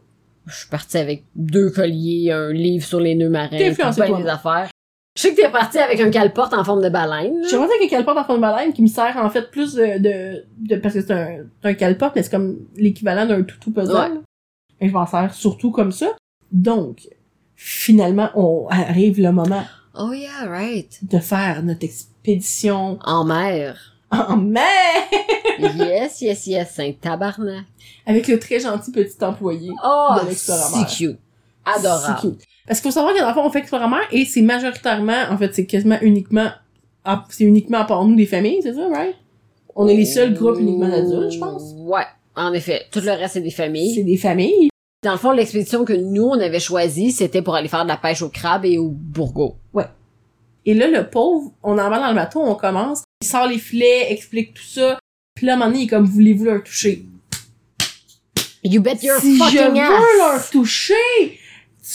[0.47, 3.91] Je suis partie avec deux colliers, un livre sur les nœuds marins, T'es toi.
[3.91, 4.69] des affaires.
[5.17, 7.41] Je sais que t'es partie avec un cale-porte en forme de baleine.
[7.41, 7.47] là.
[7.49, 9.73] J'ai pensé avec un caleporte en forme de baleine qui me sert en fait plus
[9.73, 13.71] de, de, de parce que c'est un, un caleporte, mais c'est comme l'équivalent d'un toutou
[13.71, 13.93] puzzle.
[13.93, 14.09] Ouais.
[14.81, 16.07] Et je m'en sers surtout comme ça.
[16.51, 17.07] Donc,
[17.55, 19.63] finalement, on arrive le moment
[19.97, 20.99] Oh yeah, right.
[21.09, 23.94] de faire notre expédition En mer.
[24.29, 24.73] en mer
[25.59, 27.65] yes, yes, yes, c'est un tabarnak.
[28.05, 29.71] avec le très gentil petit employé.
[29.83, 30.87] Oh, De l'Explorer si Mer.
[30.87, 31.19] cute.
[31.65, 32.19] Adorable.
[32.21, 32.41] C'est cute.
[32.67, 35.53] Parce qu'il faut savoir dans le fond, on fait Explorer et c'est majoritairement, en fait,
[35.53, 36.49] c'est quasiment uniquement,
[37.29, 39.15] c'est uniquement à part nous des familles, c'est ça, right?
[39.75, 41.73] On est les seuls groupes uniquement d'adultes, je pense.
[41.77, 42.05] Ouais,
[42.35, 42.83] en effet.
[42.91, 43.95] Tout le reste, c'est des familles.
[43.95, 44.69] C'est des familles.
[45.03, 47.97] Dans le fond, l'expédition que nous, on avait choisie, c'était pour aller faire de la
[47.97, 49.57] pêche au crabe et au bourgo.
[50.67, 53.57] Et là, le pauvre, on en va dans le bateau, on commence, il sort les
[53.57, 54.99] filets, explique tout ça.
[55.35, 57.05] Puis là, à un moment donné, il est comme, voulez-vous leur toucher?
[58.63, 60.17] You bet your si je fucking veux ass!
[60.17, 61.39] leur toucher,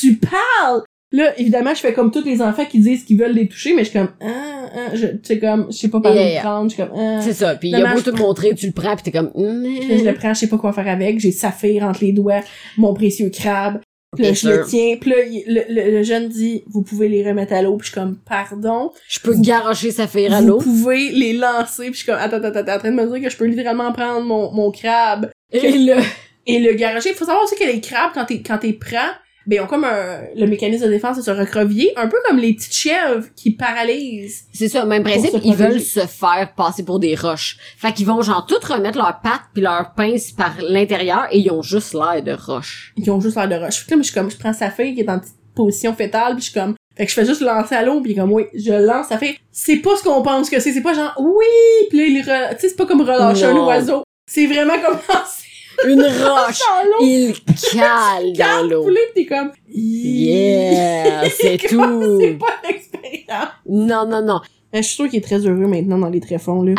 [0.00, 0.82] tu parles!
[1.12, 3.82] Là, évidemment, je fais comme tous les enfants qui disent qu'ils veulent les toucher, mais
[3.82, 6.40] je suis comme, ah, ah, je, tu sais, comme, je sais pas par où Yeah,
[6.40, 7.20] prendre, je suis comme, ah.
[7.20, 7.56] C'est ça.
[7.56, 9.32] Puis il Non, a beau je- te le montrer, tu le prends, puis t'es comme...
[9.32, 12.42] Puis je le prends, je sais pas quoi faire avec, j'ai saphir entre les doigts,
[12.76, 13.80] mon précieux crabe.
[14.16, 17.26] Puis là, je le tiens, puis là, le, le, le jeune dit, vous pouvez les
[17.28, 18.90] remettre à l'eau, puis je suis comme, pardon.
[19.08, 20.58] Je peux garocher sa fille à Vous l'eau.
[20.58, 23.06] pouvez les lancer, puis je suis comme, attends, attends, attends, t'es en train de me
[23.06, 26.00] dire que je peux littéralement prendre mon, mon crabe Et là...
[26.46, 27.10] et le garocher.
[27.10, 29.12] Il faut savoir aussi que les crabes, quand t'es, quand t'es prends,
[29.50, 32.38] ben, ils ont comme un, le mécanisme de défense de se recrovier, un peu comme
[32.38, 34.44] les petites chèvres qui paralysent.
[34.52, 37.56] C'est ça, même principe, ils veulent se faire passer pour des roches.
[37.76, 41.50] Fait qu'ils vont genre tout remettre leurs pattes puis leurs pinces par l'intérieur et ils
[41.50, 42.94] ont juste l'air de roches.
[42.96, 43.78] Ils ont juste l'air de roche.
[43.78, 45.34] Fait que là, moi, je suis comme, je prends sa fille qui est en petite
[45.56, 48.14] position fétale, puis je suis comme, fait que je fais juste lancer à l'eau, puis
[48.14, 49.36] comme, oui, je lance sa fille.
[49.50, 50.72] C'est pas ce qu'on pense que c'est.
[50.72, 52.54] C'est pas genre, oui, puis là, il re...
[52.54, 54.04] tu sais, c'est pas comme relâcher un oiseau.
[54.30, 55.49] C'est vraiment comme lancer
[55.86, 56.58] Une roche!
[56.60, 56.98] dans l'eau.
[57.06, 57.34] Il
[57.72, 58.88] cale dans l'eau.
[59.14, 62.38] T'es comme, Yeah, c'est Comme, C'est tout.
[62.38, 63.48] pas l'expérience.
[63.66, 64.40] Non, non, non.
[64.72, 66.74] Mais je suis sûre qu'il est très heureux maintenant dans les tréfonds, là.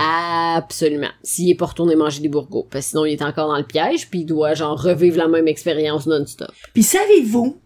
[0.55, 1.09] Absolument.
[1.23, 2.65] S'il est pas retourné manger des bourgots.
[2.71, 5.27] Parce que sinon, il est encore dans le piège puis il doit genre revivre la
[5.27, 6.51] même expérience non-stop.
[6.73, 7.57] Puis savez-vous,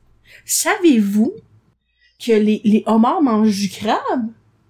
[0.45, 1.33] savez-vous
[2.25, 4.25] que les, les homards mangent du crabe?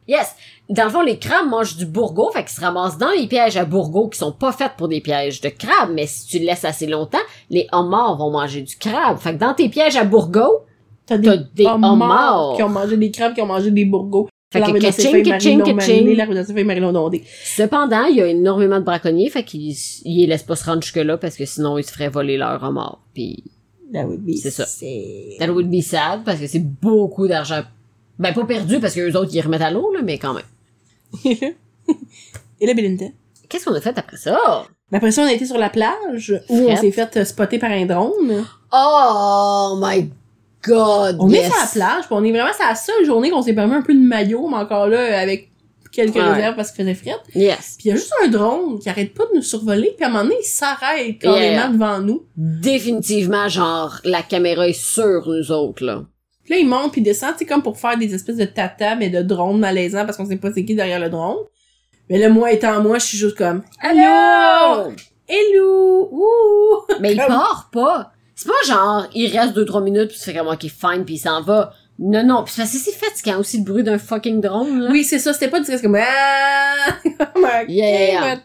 [0.07, 0.35] Yes!
[0.69, 3.55] Dans le fond, les crabes mangent du bourgot, fait qu'ils se ramassent dans les pièges
[3.55, 6.45] à bourgot qui sont pas faits pour des pièges de crabes, mais si tu le
[6.45, 7.19] laisses assez longtemps,
[7.51, 9.17] les homards vont manger du crabe.
[9.19, 10.61] Fait que dans tes pièges à bourgot,
[11.05, 12.55] T'as T'as des homards.
[12.55, 14.27] qui ont mangé des crabes, qui ont mangé des bourgots.
[14.51, 14.65] Fait que
[16.53, 17.23] feuilles Marie-Laure Dondé.
[17.43, 19.75] cependant, il y a énormément de braconniers, fait qu'ils
[20.05, 22.63] ils les laissent pas se rendre jusque-là parce que sinon ils se feraient voler leur
[22.63, 23.01] homard.
[23.13, 23.43] Puis
[23.93, 24.65] That would be C'est ça.
[24.65, 24.87] sad.
[25.39, 27.61] that would be sad parce que c'est beaucoup d'argent.
[28.17, 30.43] Ben pas perdu parce que eux autres ils remettent à l'eau là, mais quand même.
[32.61, 33.05] Et la Belinda.
[33.49, 34.65] Qu'est-ce qu'on a fait après ça?
[34.91, 36.79] Après ça, on a été sur la plage, où on Frette.
[36.79, 38.45] s'est fait euh, spotter par un drone.
[38.71, 40.09] Oh my
[40.65, 41.17] god!
[41.19, 41.45] On yes.
[41.47, 43.75] est sur la plage, puis on est vraiment, c'est la seule journée qu'on s'est permis
[43.75, 45.49] un peu de maillot, mais encore là, avec
[45.91, 46.21] quelques Ouais.
[46.33, 47.17] réserves parce qu'il faisait fret.
[47.35, 47.75] Yes.
[47.77, 50.07] Puis il y a juste un drone qui arrête pas de nous survoler, puis à
[50.07, 51.67] un moment donné, il s'arrête carrément Yeah.
[51.69, 52.23] devant nous.
[52.35, 56.03] Définitivement, genre, la caméra est sur nous autres, là.
[56.45, 58.95] Puis là, il monte puis il descend, c'est comme pour faire des espèces de tata,
[58.95, 61.37] mais de drone malaisant parce qu'on sait pas c'est qui derrière le drone.
[62.09, 64.91] Mais là, moi étant moi, je suis juste comme Allô!
[65.27, 66.09] Hello!
[66.11, 66.93] Ouh!
[66.99, 68.11] Mais il part pas.
[68.35, 71.13] C'est pas genre, il reste deux, trois minutes pis tu fais comme, ok, fine, pis
[71.15, 71.73] il s'en va.
[71.97, 74.91] Non, non, pis c'est parce que c'est fatigant aussi le bruit d'un fucking drone, là.
[74.91, 76.97] Oui, c'est ça, c'était pas du c'est comme Ah!
[77.33, 78.37] Comme, Yeah.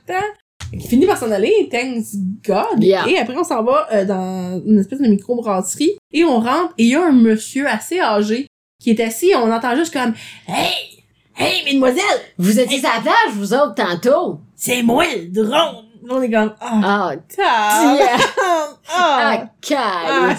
[0.72, 2.06] Il finit par s'en aller, thanks
[2.44, 2.82] God.
[2.82, 3.08] Yeah.
[3.08, 5.96] Et après, on s'en va euh, dans une espèce de micro-brasserie.
[6.12, 8.46] Et on rentre, et il y a un monsieur assez âgé
[8.80, 10.14] qui est assis, et on entend juste comme
[10.48, 11.04] «Hey!
[11.36, 12.20] Hey, mesdemoiselles!
[12.38, 14.40] Vous étiez à la plage, vous autres, tantôt.
[14.56, 19.76] C'est moi le drone!» on est comme «Ah, ah, ah, calme.
[19.78, 20.34] ah,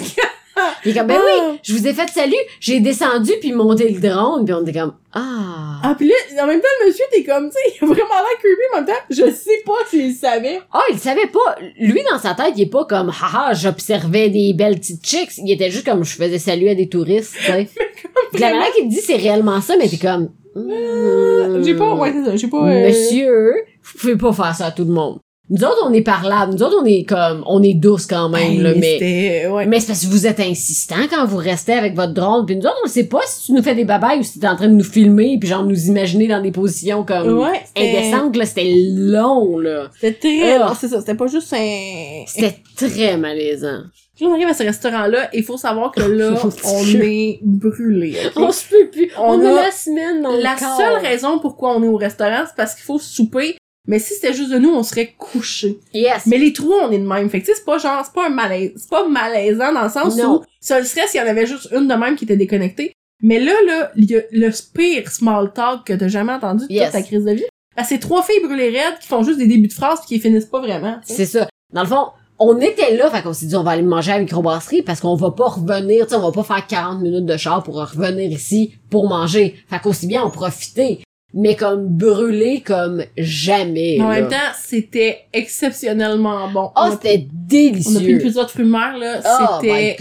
[0.86, 1.50] Il est comme, ben Ah.
[1.52, 4.80] oui, je vous ai fait salut, j'ai descendu puis monté le drone, puis on était
[4.80, 5.80] comme, ah.
[5.84, 7.98] Ah, pis là, en même temps, le monsieur, t'es comme, tu sais, il a vraiment
[8.10, 10.60] l'air creepy, en même temps, je sais pas s'il savait.
[10.72, 11.56] Ah, il savait pas.
[11.80, 15.32] Lui, dans sa tête, il est pas comme, haha, j'observais des belles petites chicks.
[15.38, 17.68] Il était juste comme, je faisais salut à des touristes, tu sais.
[18.34, 21.94] Puis la manière qu'il te dit, c'est réellement ça, mais t'es comme, hmm, J'ai pas,
[21.96, 24.94] ouais, c'est ça, j'ai pas, euh, Monsieur, vous pouvez pas faire ça à tout le
[24.94, 25.20] monde.
[25.54, 26.54] Nous autres, on est parlables.
[26.54, 29.66] Nous autres, on est comme, on est douce quand même, là, mais, ouais.
[29.66, 32.46] mais c'est parce que vous êtes insistant quand vous restez avec votre drone.
[32.46, 34.48] Puis nous autres, on sait pas si tu nous fais des babayes ou si t'es
[34.48, 38.38] en train de nous filmer puis genre nous imaginer dans des positions comme Ouais, indécentes,
[38.38, 38.46] là.
[38.46, 39.90] C'était long, là.
[40.00, 42.24] C'était très, c'est ça, c'était pas juste un...
[42.28, 43.82] C'était très malaisant.
[44.16, 47.40] Puis là, on arrive à ce restaurant-là, il faut savoir que là, Mon on est
[47.42, 48.16] brûlé.
[48.28, 48.32] ok?
[48.38, 49.10] On se peut plus.
[49.18, 51.98] On On, a- a la semaine dans La le seule raison pourquoi on est au
[51.98, 53.58] restaurant, c'est parce qu'il faut souper.
[53.88, 55.80] Mais si c'était juste de nous, on serait couchés.
[55.94, 56.26] Yes.
[56.28, 57.30] Mais les trois, on est de même.
[57.30, 60.16] Fait que c'est pas genre, c'est pas un malaise, c'est pas malaisant dans le sens
[60.18, 60.36] Non.
[60.36, 62.94] où ça le serait s'il y en avait juste une de même qui était déconnectée.
[63.24, 66.86] Mais là, là, a le pire small talk que t'as jamais entendu de Yes.
[66.86, 67.46] toute ta crise de vie.
[67.88, 70.46] C'est trois filles brûlées raides qui font juste des débuts de phrases pis qui finissent
[70.46, 70.98] pas vraiment.
[71.04, 71.48] C'est ça.
[71.74, 74.16] Dans le fond, on était là, fait qu'on s'est dit, on va aller manger à
[74.16, 77.38] la microbrasserie parce qu'on va pas revenir, tu on va pas faire 40 minutes de
[77.38, 79.56] char pour revenir ici pour manger.
[79.70, 81.00] Fait qu'aussi bien en profiter.
[81.34, 83.96] Mais comme brûler comme jamais.
[84.00, 84.22] Mais en là.
[84.22, 86.72] même temps, c'était exceptionnellement bon.
[86.76, 88.18] Oh, c'était on a pris délicieux.
[88.20, 89.22] de mer, là.
[89.24, 89.96] Oh c'était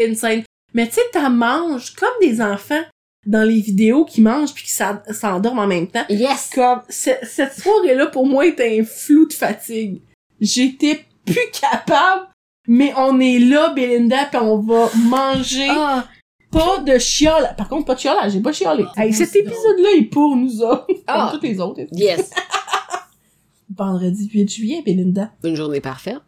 [0.00, 0.42] insane.
[0.74, 2.82] Mais tu sais, t'en manges comme des enfants
[3.26, 6.04] dans les vidéos qui mangent puis qui s'en- s'endorment en même temps.
[6.08, 6.50] Yes.
[6.54, 10.00] Comme, ce- cette soirée-là, pour moi, était un flou de fatigue.
[10.40, 12.26] J'étais plus capable,
[12.68, 16.06] mais on est là, Belinda, pis on va manger Ah,
[16.50, 17.56] pas de chiolage.
[17.56, 18.84] Par contre, pas de chiolage, j'ai pas chiolé.
[18.86, 20.86] Oh, Hey, cet c'est épisode-là est pour nous autres.
[21.06, 21.28] Ah.
[21.30, 21.80] Comme tous les autres.
[21.92, 22.30] yes.
[23.76, 25.30] Vendredi 8 juillet, Belinda.
[25.44, 26.20] Une journée parfaite.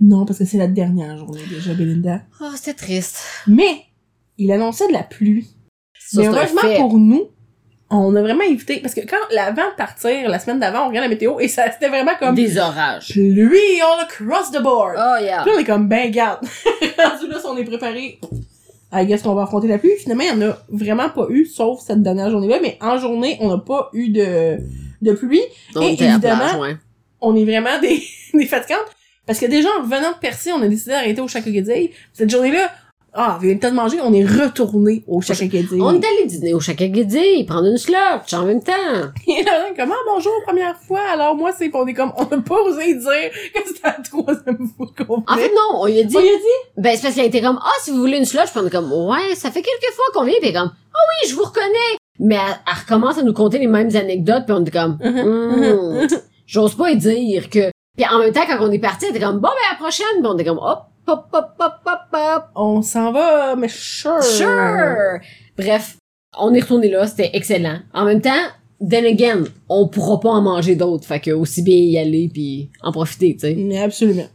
[0.00, 2.22] Non, parce que c'est la dernière journée déjà, Belinda.
[2.40, 3.20] Oh, c'était triste.
[3.46, 3.84] Mais,
[4.36, 5.48] il annonçait de la pluie.
[5.98, 7.28] Ça, Mais c'est heureusement pour nous,
[7.90, 11.04] on a vraiment évité, parce que quand, avant de partir, la semaine d'avant, on regarde
[11.04, 13.08] la météo, et ça, c'était vraiment comme Des orages.
[13.08, 14.96] pluie all across the board.
[14.98, 15.42] Oh yeah.
[15.42, 16.44] Puis là, on est comme, ben, garde.
[16.98, 18.20] Rendu là, si on est préparé,
[18.92, 19.92] I guess qu'on va affronter la pluie.
[19.98, 23.36] Finalement, il y en a vraiment pas eu, sauf cette dernière journée-là, mais en journée,
[23.40, 24.58] on n'a pas eu de,
[25.02, 25.42] de pluie.
[25.76, 26.76] On Et évidemment- plage, ouais.
[27.20, 28.02] On est vraiment des,
[28.34, 28.80] des fatigantes.
[29.26, 31.92] Parce que déjà, en revenant de Percy, on a décidé d'arrêter au Chakagedei.
[32.14, 32.70] Cette journée-là,
[33.14, 35.80] ah, on vient le temps de manger, on est retourné au Chakagedei.
[35.80, 38.72] On est allé dîner au Chakagedi, prendre une slotch en même temps.
[39.26, 42.56] Et là, comment bonjour première fois, alors moi c'est on est comme on n'a pas
[42.62, 45.48] osé dire que c'était la troisième fois qu'on En fait.
[45.48, 46.70] non, on lui a dit, on lui a dit?
[46.76, 48.70] Ben, c'est parce qu'elle était comme, ah, si vous voulez une slotch, puis on est
[48.70, 51.96] comme, ouais, ça fait quelques fois qu'on vient, puis comme, ah oui, je vous reconnais.
[52.20, 56.06] Mais elle, elle recommence à nous conter les mêmes anecdotes, puis on est comme, Hmm,
[56.46, 59.24] j'ose pas y dire que, puis en même temps, quand on est parti, elle était
[59.24, 60.82] comme, bon, ben, à la prochaine, puis on était comme, hop,
[62.54, 64.22] on s'en va, mais sure.
[64.22, 65.20] sure.
[65.56, 65.96] Bref,
[66.36, 67.80] on est retourné là, c'était excellent.
[67.92, 68.30] En même temps,
[68.86, 72.70] then again, on pourra pas en manger d'autres, fait que aussi bien y aller puis
[72.82, 73.54] en profiter, tu sais.
[73.54, 74.28] Mais absolument.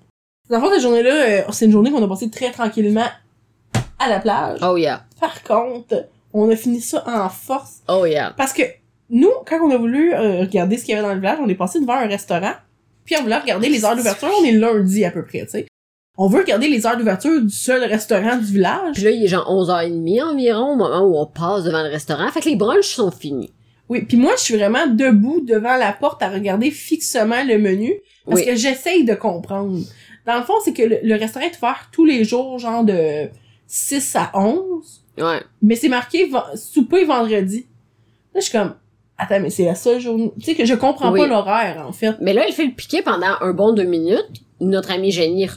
[0.50, 3.08] Dans le fond, cette journée-là, euh, c'est une journée qu'on a passée très tranquillement
[4.00, 4.60] à la plage.
[4.62, 7.82] Oh yeah, Par contre, on a fini ça en force.
[7.88, 8.34] oh yeah.
[8.36, 8.64] Parce que
[9.10, 11.48] nous, quand on a voulu euh, regarder ce qu'il y avait dans le village, on
[11.48, 12.54] est passé devant un restaurant.
[13.06, 14.30] Puis on voulait regarder les heures d'ouverture.
[14.42, 15.68] On est lundi à peu près, tu sais.
[16.18, 18.94] On veut regarder les heures d'ouverture du seul restaurant du village.
[18.94, 22.30] Puis là, il est genre 11h30 environ au moment où on passe devant le restaurant.
[22.30, 23.52] Fait que les brunchs sont finis.
[23.90, 27.94] Oui, puis moi, je suis vraiment debout devant la porte à regarder fixement le menu
[28.28, 28.46] parce Oui.
[28.46, 29.80] que j'essaye de comprendre.
[30.28, 33.28] Dans le fond, c'est que le, le restaurant est ouvert tous les jours, genre de
[33.68, 35.42] 6 à 11, Ouais.
[35.62, 37.66] mais c'est marqué souper vendredi.
[38.34, 38.76] Là, je suis comme,
[39.18, 40.32] attends, mais c'est la seule journée...
[40.40, 41.20] Tu sais que je comprends Oui.
[41.20, 42.16] pas l'horaire, en fait.
[42.22, 44.44] Mais là, il fait le piquet pendant un bon deux minutes.
[44.62, 45.50] Notre ami Jenny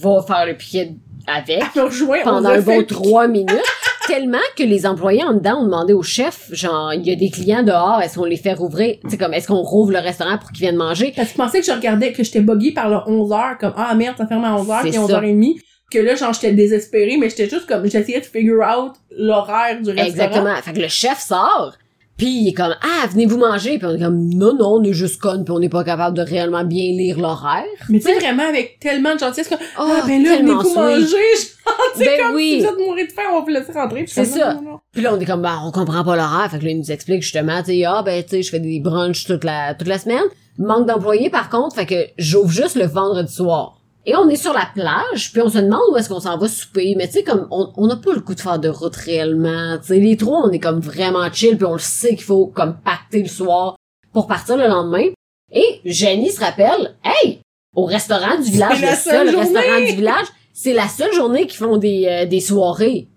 [0.00, 0.94] va faire le piquet
[1.26, 1.88] avec on
[2.24, 3.50] pendant un bon trois minutes.
[4.06, 7.28] Tellement que les employés en dedans ont demandé au chef, genre, il y a des
[7.28, 8.96] clients dehors, est-ce qu'on les fait rouvrir?
[9.06, 11.12] Sais, comme, est-ce qu'on rouvre le restaurant pour qu'ils viennent manger?
[11.14, 14.16] Parce qu'ils pensaient que je regardais, que j'étais buggée par le 11h, comme, ah merde,
[14.16, 15.20] ça ferme à 11h, C'est puis ça.
[15.20, 15.60] 11h30.
[15.90, 19.90] Que là, genre, j'étais désespérée, mais j'étais juste comme, j'essayais de figure out l'horaire du
[19.90, 20.06] restaurant.
[20.06, 20.56] Exactement.
[20.62, 21.74] Fait que le chef sort,
[22.18, 24.92] puis il est comme ah venez-vous manger, puis on est comme non non on est
[24.92, 27.64] juste conne, puis on n'est pas capable de réellement bien lire l'horaire.
[27.88, 30.74] Mais tu sais, vraiment avec tellement de gentillesse, comme, Oh, ah ben là, venez-vous sweet.
[30.74, 32.50] manger, genre, Ben comme oui.
[32.50, 34.04] si vous êtes mourir de faim, on va vous laisser rentrer.
[34.06, 34.60] C'est ça.
[34.92, 36.90] Puis là on est comme bah on comprend pas l'horaire, fait que là il nous
[36.92, 39.88] explique justement tu sais ah ben tu sais je fais des brunchs toute la toute
[39.88, 40.24] la semaine.
[40.60, 43.77] Manque d'employés, par contre, fait que j'ouvre juste le vendredi soir.
[44.08, 46.48] Et on est sur la plage, puis on se demande où est-ce qu'on s'en va
[46.48, 46.94] souper.
[46.96, 49.76] Mais tu sais, comme, on on n'a pas le coup de faire de route réellement.
[49.82, 52.46] Tu sais, les trois, on est comme vraiment chill, puis on le sait qu'il faut
[52.46, 53.76] comme pacter le soir
[54.14, 55.08] pour partir le lendemain.
[55.52, 57.40] Et Jenny se rappelle, hey,
[57.76, 59.44] au restaurant du village, la le seul journée!
[59.44, 63.08] restaurant du village, c'est la seule journée qu'ils font des, euh, des soirées.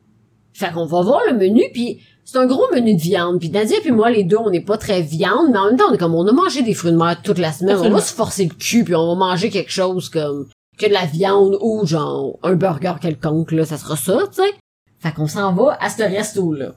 [0.51, 3.39] Fait qu'on va voir le menu, puis c'est un gros menu de viande.
[3.39, 5.85] Puis Nadia puis moi, les deux, on n'est pas très viande, mais en même temps,
[5.89, 7.75] on est comme, on a mangé des fruits de mer toute la semaine.
[7.75, 7.95] Absolument.
[7.95, 10.93] On va se forcer le cul, puis on va manger quelque chose comme que de
[10.93, 14.53] la viande ou genre un burger quelconque, là, ça sera ça, tu sais.
[14.99, 16.75] Fait qu'on s'en va à ce resto-là.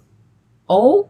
[0.69, 1.07] Oh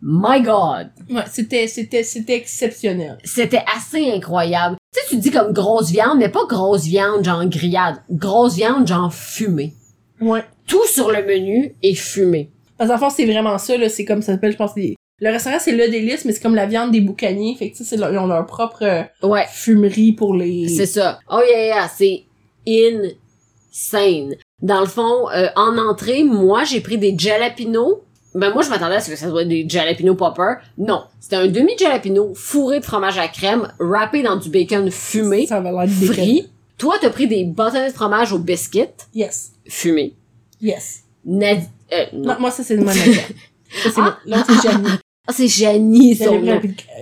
[0.00, 0.90] my god!
[1.10, 3.18] Ouais, c'était, c'était, c'était exceptionnel.
[3.24, 4.76] C'était assez incroyable.
[4.94, 8.02] Tu sais, tu dis comme grosse viande, mais pas grosse viande genre grillade.
[8.10, 9.74] Grosse viande genre fumée.
[10.20, 10.44] Ouais.
[10.66, 12.50] Tout sur le menu est fumé.
[12.78, 13.88] Parce qu'en fond, c'est vraiment ça, là.
[13.88, 14.96] C'est comme ça s'appelle, je pense, des...
[15.24, 17.54] Le restaurant, c'est le délice, mais c'est comme la viande des boucaniers.
[17.56, 20.66] Fait que, tu sais, ils ont leur propre euh, Ouais, fumerie pour les...
[20.68, 21.20] c'est ça.
[21.30, 22.24] Oh yeah, yeah, c'est
[23.72, 24.34] insane.
[24.60, 28.00] Dans le fond, euh, en entrée, moi, j'ai pris des jalapenos.
[28.34, 30.54] Ben moi, je m'attendais à ce que ça soit des jalapeno popper.
[30.78, 35.46] Non, c'était un demi jalapeno fourré de fromage à crème, râpé dans du bacon fumé,
[35.46, 36.06] Ça décoller.
[36.06, 36.48] frit.
[36.78, 39.52] Toi, t'as pris des bâtonnets de fromage au biscuit, Yes.
[39.68, 40.14] fumé.
[40.62, 41.02] Yes.
[41.26, 41.58] Nad...
[41.92, 42.32] euh, non.
[42.32, 42.90] Non, moi, ça, c'est de mon.
[43.72, 44.18] Ça, c'est Ah.
[44.26, 44.88] L'autre, Janie.
[45.26, 46.60] Ah, c'est Janie, son nom.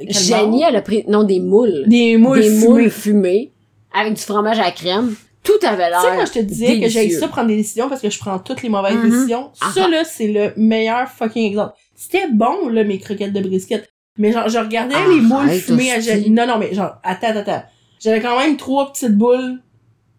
[0.09, 1.85] Janie, elle a pris, non, des moules.
[1.87, 2.67] Des moules des fumées.
[2.69, 3.53] moules fumées
[3.95, 5.15] avec du fromage à la crème.
[5.43, 7.89] Tout avait Tu sais, l'air quand je te disais que j'ai ça prendre des décisions
[7.89, 9.11] parce que je prends toutes les mauvaises Mhm.
[9.11, 9.71] décisions, Ah.
[9.75, 11.73] ça, là, c'est le meilleur fucking exemple.
[11.97, 13.89] C'était bon, là, mes croquettes de brisket.
[14.19, 16.01] Mais genre, je regardais les Arrête, moules fumées à.
[16.01, 16.29] Janie.
[16.31, 17.63] Non, non, mais genre, attends, attends, attends.
[18.01, 19.61] J'avais quand même trois petites boules.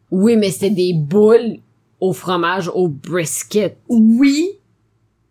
[0.09, 1.57] Oui, mais c'était des boules
[1.99, 3.77] au fromage au brisket.
[3.89, 4.47] Oui,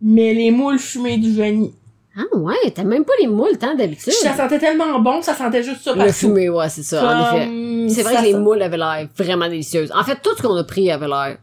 [0.00, 1.74] mais les moules fumées du Janie.
[2.20, 4.12] Ah ouais, t'as même pas les moules tant d'habitude.
[4.12, 7.48] Ça sentait tellement bon, ça sentait juste ça Le fumé, ouais, c'est ça, en effet.
[7.94, 9.90] C'est vrai ça que les sent- moules avaient l'air vraiment délicieuses.
[9.94, 11.38] En fait, tout ce qu'on a pris avait l'air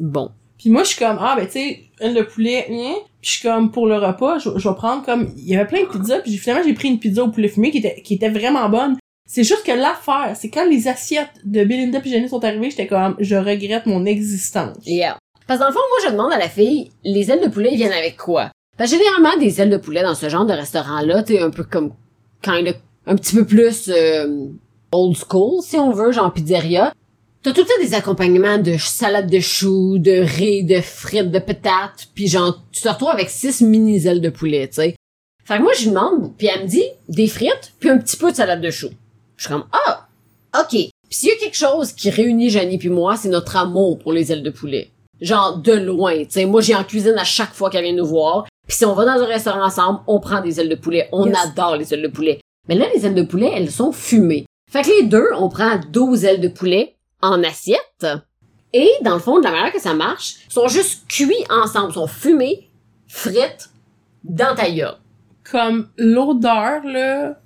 [0.00, 0.30] bon.
[0.58, 2.94] Puis moi, je suis comme, ah, ben, tu sais, de poulet, hein.
[3.20, 5.66] Puis je suis comme, pour le repas, je, je vais prendre comme, il y avait
[5.66, 8.14] plein de pizzas, puis finalement, j'ai pris une pizza au poulet fumé qui était, qui
[8.14, 8.96] était vraiment bonne.
[9.26, 12.86] C'est juste que l'affaire, c'est quand les assiettes de Belinda puis Jenny sont arrivées, j'étais
[12.86, 14.76] comme, je regrette mon existence.
[14.86, 15.18] Yeah.
[15.46, 17.70] Parce que dans le fond, moi, je demande à la fille, les ailes de poulet,
[17.72, 18.50] ils viennent avec quoi?
[18.78, 21.64] Parce que généralement, des ailes de poulet dans ce genre de restaurant-là, t'es un peu
[21.64, 21.92] comme,
[22.42, 24.46] kind of, un petit peu plus, euh,
[24.92, 26.94] old school, si on veut, genre pizzeria.
[27.42, 32.08] T'as tout temps des accompagnements de salade de choux, de riz, de frites, de patates,
[32.14, 34.96] puis genre, tu te retrouves avec six mini ailes de poulet, tu sais.
[35.44, 38.16] Fait que moi, je lui demande, puis elle me dit, des frites, puis un petit
[38.16, 38.90] peu de salade de choux.
[39.36, 40.08] Je suis comme, ah,
[40.60, 40.70] ok.
[40.70, 44.12] Puis s'il y a quelque chose qui réunit Janie puis moi, c'est notre amour pour
[44.12, 44.90] les ailes de poulet.
[45.20, 46.44] Genre, de loin, tu sais.
[46.44, 48.46] Moi, j'ai en cuisine à chaque fois qu'elle vient nous voir.
[48.68, 51.08] Puis si on va dans un restaurant ensemble, on prend des ailes de poulet.
[51.12, 51.36] On Yes.
[51.46, 52.38] adore les ailes de poulet.
[52.68, 54.44] Mais là, les ailes de poulet, elles sont fumées.
[54.70, 58.06] Fait que les deux, on prend 12 ailes de poulet en assiette.
[58.74, 61.90] Et, dans le fond, de la manière que ça marche, sont juste cuits ensemble.
[61.90, 62.68] Ils sont fumés,
[63.08, 63.70] frites,
[64.22, 64.96] dans ta gueule.
[65.50, 67.40] Comme l'odeur, là,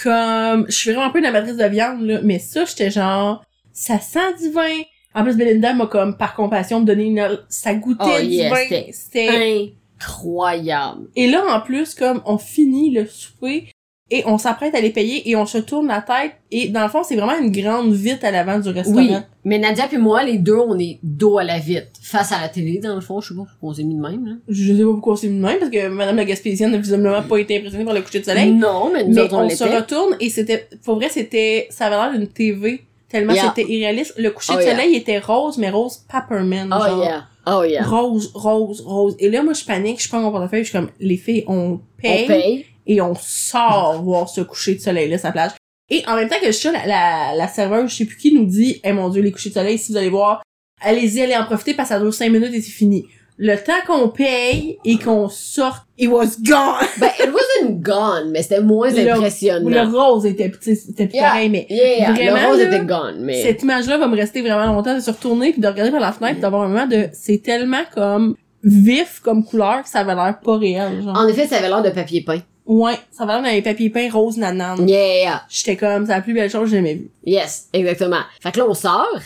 [0.00, 3.42] comme, je suis vraiment un peu une amatrice de viande, là, mais ça, j'étais genre,
[3.72, 4.82] ça sent du vin.
[5.14, 8.52] En plus, Belinda m'a comme, par compassion, me donné une, ça goûtait Oh, du yes,
[8.52, 8.58] vin.
[8.68, 11.08] c'était C'était Incroyable.
[11.16, 13.68] Et là, en plus, comme on finit le souper
[14.08, 16.88] et on s'apprête à les payer et on se tourne la tête et dans le
[16.88, 18.98] fond, c'est vraiment une grande vitre à l'avant du restaurant.
[18.98, 22.40] Oui, mais Nadia puis moi, les deux, on est dos à la vitre, face à
[22.40, 23.20] la télé, dans le fond.
[23.20, 24.32] Je sais pas pourquoi on s'est mis de même, là.
[24.48, 27.38] Je sais pas pourquoi c'est de même parce que Madame la Gaspésienne n'a visiblement pas
[27.38, 28.52] été impressionnée par le coucher de soleil.
[28.52, 31.86] Non, mais nous mais autres, on, on, se retourne et c'était, pour vrai, c'était, ça
[31.86, 32.84] avait l'air d'une TV
[33.18, 33.52] tellement Yeah.
[33.56, 34.14] c'était irréaliste.
[34.18, 34.70] Le coucher Oh, de yeah.
[34.76, 36.68] soleil était rose, mais rose peppermint.
[36.72, 37.02] Oh genre.
[37.04, 37.24] yeah.
[37.46, 37.84] Oh yeah.
[37.84, 39.16] Rose, rose, rose.
[39.18, 41.80] Et là, moi, je panique, je prends mon portefeuille, je suis comme, les filles, on
[42.02, 42.24] paye.
[42.24, 42.66] On paye.
[42.86, 45.52] et on sort voir ce coucher de soleil là sa plage.
[45.88, 48.16] Et en même temps que je suis là, la, la, la serveuse, je sais plus
[48.16, 50.42] qui, nous dit, eh mon dieu, les couchers de soleil, si vous allez voir,
[50.80, 53.06] allez-y, allez en profiter parce que ça dure cinq minutes et c'est fini.
[53.38, 56.86] Le temps qu'on paye et qu'on sorte, it was gone!
[56.98, 59.68] Ben, it wasn't gone, mais c'était moins Le- impressionnant.
[59.68, 61.22] Le rose était petit, c'était Yeah.
[61.28, 63.42] pareil, mais Yeah, yeah, Vraiment, le rose là, était gone, mais...
[63.42, 66.12] cette image-là va me rester vraiment longtemps de se retourner puis de regarder par la
[66.12, 70.38] fenêtre, d'avoir un moment de, c'est tellement comme vif comme couleur que ça avait l'air
[70.42, 71.16] pas réel, genre.
[71.18, 72.40] En effet, ça avait l'air de papier peint.
[72.64, 74.88] Ouais, ça avait l'air d'un papier peint rose nanane.
[74.88, 75.42] Yeah.
[75.50, 77.10] J'étais comme, c'est la plus belle chose que j'ai jamais vue.
[77.24, 78.22] Yes, exactement.
[78.40, 79.20] Fait que là, on sort,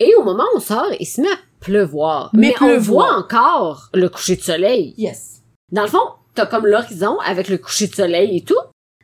[0.00, 2.30] et au moment où on sort, il se met à pleuvoir.
[2.32, 3.06] Mais Mais, on pleuvoir.
[3.08, 4.94] voit encore le coucher de soleil.
[4.96, 5.42] Yes.
[5.72, 5.98] Dans le fond,
[6.34, 8.58] t'as comme l'horizon avec le coucher de soleil et tout,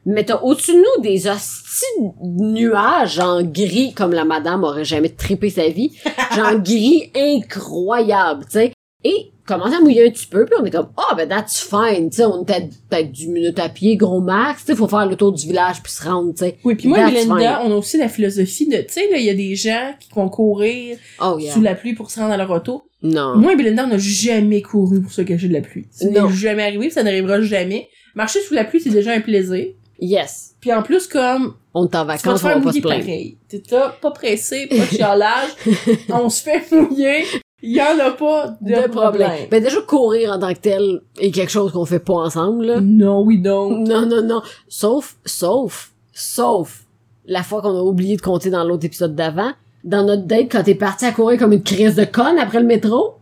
[0.04, 1.84] mais t'as au-dessus de nous des hosties
[2.22, 5.96] nuages en gris, comme la madame aurait jamais trippé sa vie,
[6.34, 8.72] genre gris incroyable, tu sais.
[9.04, 12.10] Et commencé à mouiller un petit peu, puis on est comme, ah, ben that's fine,
[12.10, 15.06] tu sais, on était peut-être 10 minutes à pied, gros max, tu sais, faut faire
[15.06, 16.58] le tour du village puis se rendre, tu sais.
[16.64, 19.30] Oui, puis moi, Belinda, on a aussi la philosophie de, tu sais, là, il y
[19.30, 21.52] a des gens qui vont courir Oh, yeah.
[21.52, 22.82] sous la pluie pour se rendre à leur auto.
[23.02, 23.36] Non.
[23.36, 25.86] Moi et Belinda, on n'a jamais couru pour se cacher de la pluie.
[25.90, 27.88] Ça n'est jamais arrivé, ça n'arrivera jamais.
[28.14, 29.66] Marcher sous la pluie, c'est déjà un plaisir.
[30.00, 30.54] Yes.
[30.60, 32.64] Puis en plus, comme, On est en tu vas te vacances, on va pas se
[32.64, 33.04] mouiller plaindre.
[33.48, 33.62] T'es
[34.00, 35.50] pas pressé, pas de chialage.
[36.10, 37.24] on se fait mouiller.
[37.62, 38.90] Il y en a pas de, De problème.
[38.90, 39.48] problème.
[39.50, 42.80] Ben déjà, courir en tant que tel est quelque chose qu'on fait pas ensemble, là.
[42.82, 43.86] Non, oui, donc.
[43.88, 44.42] Non, non, non.
[44.68, 46.82] Sauf, sauf, sauf
[47.24, 49.52] la fois qu'on a oublié de compter dans l'autre épisode d'avant,
[49.84, 52.66] dans notre date quand t'es parti à courir comme une crise de conne après le
[52.66, 53.14] métro.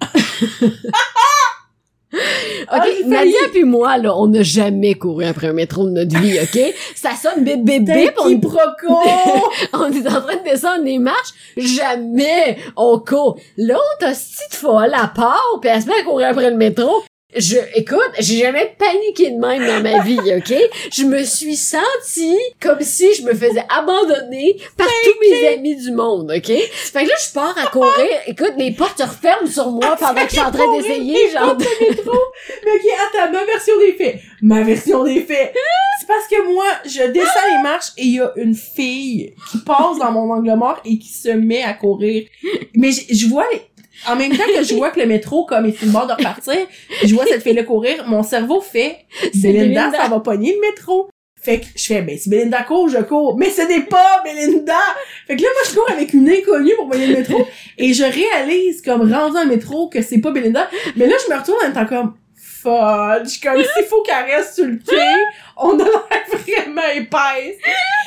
[2.12, 3.08] Ok, failli.
[3.08, 6.74] Nadia puis moi, là, on n'a jamais couru après un métro de notre vie, ok?
[6.94, 8.28] Ça sonne bip bip bip, on,
[9.74, 13.38] on est en train de descendre les marches, jamais on court.
[13.56, 17.02] L'autre hostie de folle à part, pis elle se met à courir après le métro.
[17.36, 20.54] Je, écoute, j'ai jamais paniqué de même dans ma vie, ok?
[20.90, 25.92] Je me suis sentie comme si je me faisais abandonner par tous mes amis du
[25.92, 26.46] monde, ok?
[26.46, 28.08] Fait que là, je pars à courir.
[28.26, 31.54] Écoute, les portes se referment sur moi pendant que je suis en train d'essayer, genre
[31.54, 31.64] de...
[31.82, 34.20] Mais ok, attends, ma version des faits.
[34.40, 35.52] Ma version des faits.
[36.00, 39.58] C'est parce que moi, je descends les marches et il y a une fille qui
[39.58, 42.26] passe dans mon angle mort et qui se met à courir.
[42.74, 43.44] Mais je, je vois,
[44.06, 46.54] en même temps que je vois que le métro, comme, est bord de repartir,
[47.04, 51.08] je vois cette fille-là courir, mon cerveau fait, C'est Belinda, ça va pogner le métro.
[51.40, 53.38] Fait que je fais, ben, si Belinda court, je cours.
[53.38, 54.74] Mais ce n'est pas Belinda!
[55.26, 57.46] Fait que là, moi, je cours avec une inconnue pour pogner le métro.
[57.78, 60.68] et je réalise, comme, rendu dans le métro, que c'est pas Belinda.
[60.96, 62.14] Mais là, je me retourne en étant comme,
[62.62, 65.14] fudge, comme s'il faut qu'elle reste sur le quai,
[65.56, 67.58] on a l'air vraiment épaisse.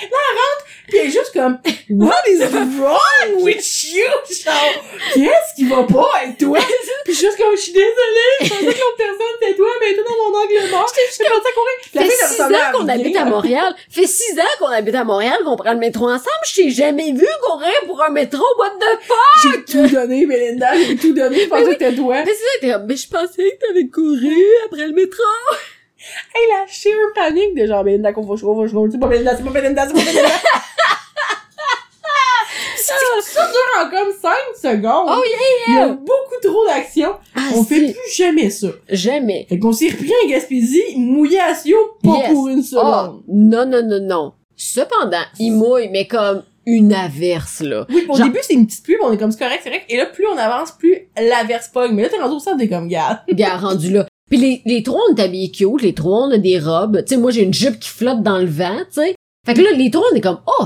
[0.01, 1.59] Là, elle rentre, pis elle est juste comme,
[1.89, 2.39] what is
[2.77, 4.05] wrong with you?
[4.29, 4.83] Genre,
[5.13, 6.59] qu'est-ce qui va pas avec toi?
[7.05, 9.67] Pis je suis juste comme, je suis désolée, je pensais que l'autre personne c'était toi,
[9.79, 10.91] mais toi dans mon angle mort.
[11.11, 11.75] J'étais partie à courir.
[11.93, 13.75] La fait elle six ans qu'on habite à Montréal.
[13.89, 16.29] Fait six ans qu'on habite à Montréal, qu'on prend le métro ensemble.
[16.47, 18.43] Je t'ai jamais vu courir pour un métro.
[18.57, 19.17] What the fuck?
[19.43, 22.23] J'ai tout donné, Belinda, j'ai tout donné, je pensais que c'était toi.
[22.25, 25.21] Mais c'est ça, mais je pensais que t'avais couru après le métro.
[26.33, 28.87] Hey, la sheer panique de genre, Belinda, qu'on je cours, faut que je cours.
[28.91, 30.29] C'est pas Belinda, c'est pas Belinda, c'est pas Belinda.
[32.75, 35.09] ça, ça dure en comme 5 secondes.
[35.09, 35.23] Oh
[35.69, 37.13] Il y a beaucoup trop d'action.
[37.35, 38.69] Ah, On fait plus jamais ça.
[38.89, 39.45] Jamais.
[39.47, 42.31] Fait qu'on s'est repris en Gaspésie, mouillé à Sio, pas Yes.
[42.33, 43.23] pour une Oh, seconde.
[43.27, 44.33] non, non, non, non.
[44.55, 47.85] Cependant, il mouille, mais comme une averse, là.
[47.89, 49.85] Oui, au Genre- début, c'est une petite pluie, on est comme, c'est correct, c'est correct.
[49.89, 51.93] Et là, plus on avance, plus l'averse pogne.
[51.93, 53.23] Mais là, t'es rendu au centre, t'es comme, gars.
[53.29, 54.07] Gars, rendu là.
[54.31, 55.81] Puis les, les trois, on est habillés cute.
[55.81, 57.03] Les trois, on a des robes.
[57.05, 59.15] Tu sais, moi, j'ai une jupe qui flotte dans le vent, tu sais.
[59.45, 60.65] Fait que là, les trois, on est comme, oh,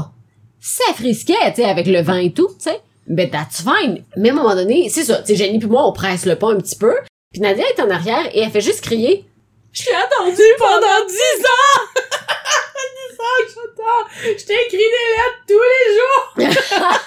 [0.59, 2.79] ça frisquait, tu sais, avec le vent et tout, tu sais.
[3.07, 4.03] Ben, that's fine.
[4.17, 5.17] Mais à un moment donné, c'est ça.
[5.23, 6.93] Tu Jenny puis moi, on presse le pas un petit peu.
[7.31, 9.25] Puis Nadia est en arrière et elle fait juste crier.
[9.71, 12.61] Je t'ai attendu pendant 10 ans!
[13.47, 14.39] 10 ans que!
[14.39, 17.01] Je t'ai écrit des lettres tous les jours!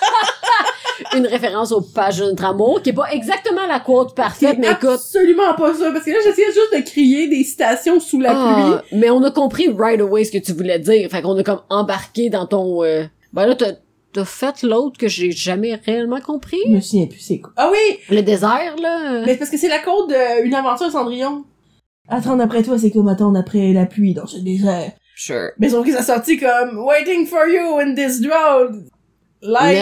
[1.16, 4.72] Une référence au page de notre amour, qui est pas exactement la quote parfaite, mais
[4.72, 4.90] écoute.
[4.90, 8.82] absolument pas ça, parce que là, j'essayais juste de crier des citations sous la Ah,
[8.92, 11.08] mais on a compris right away ce que tu voulais dire.
[11.10, 12.82] Fait qu'on a comme embarqué dans ton...
[12.82, 13.72] euh, Ben là, t'as,
[14.12, 16.58] t'as fait l'autre que j'ai jamais réellement compris?
[16.62, 16.72] pluie.
[16.72, 17.52] Je me souviens plus c'est quoi.
[17.56, 17.98] Ah oui!
[18.10, 19.22] Le désert, là?
[19.24, 21.44] Mais c'est parce que c'est la côte de Une aventure Cendrillon.
[22.08, 24.92] Attendre après toi, c'est comme attendre après la pluie dans ce désert?
[25.20, 25.50] Sure.
[25.58, 28.70] Mais sauf que ça sortit comme Waiting for you in this drought.
[29.42, 29.76] Like.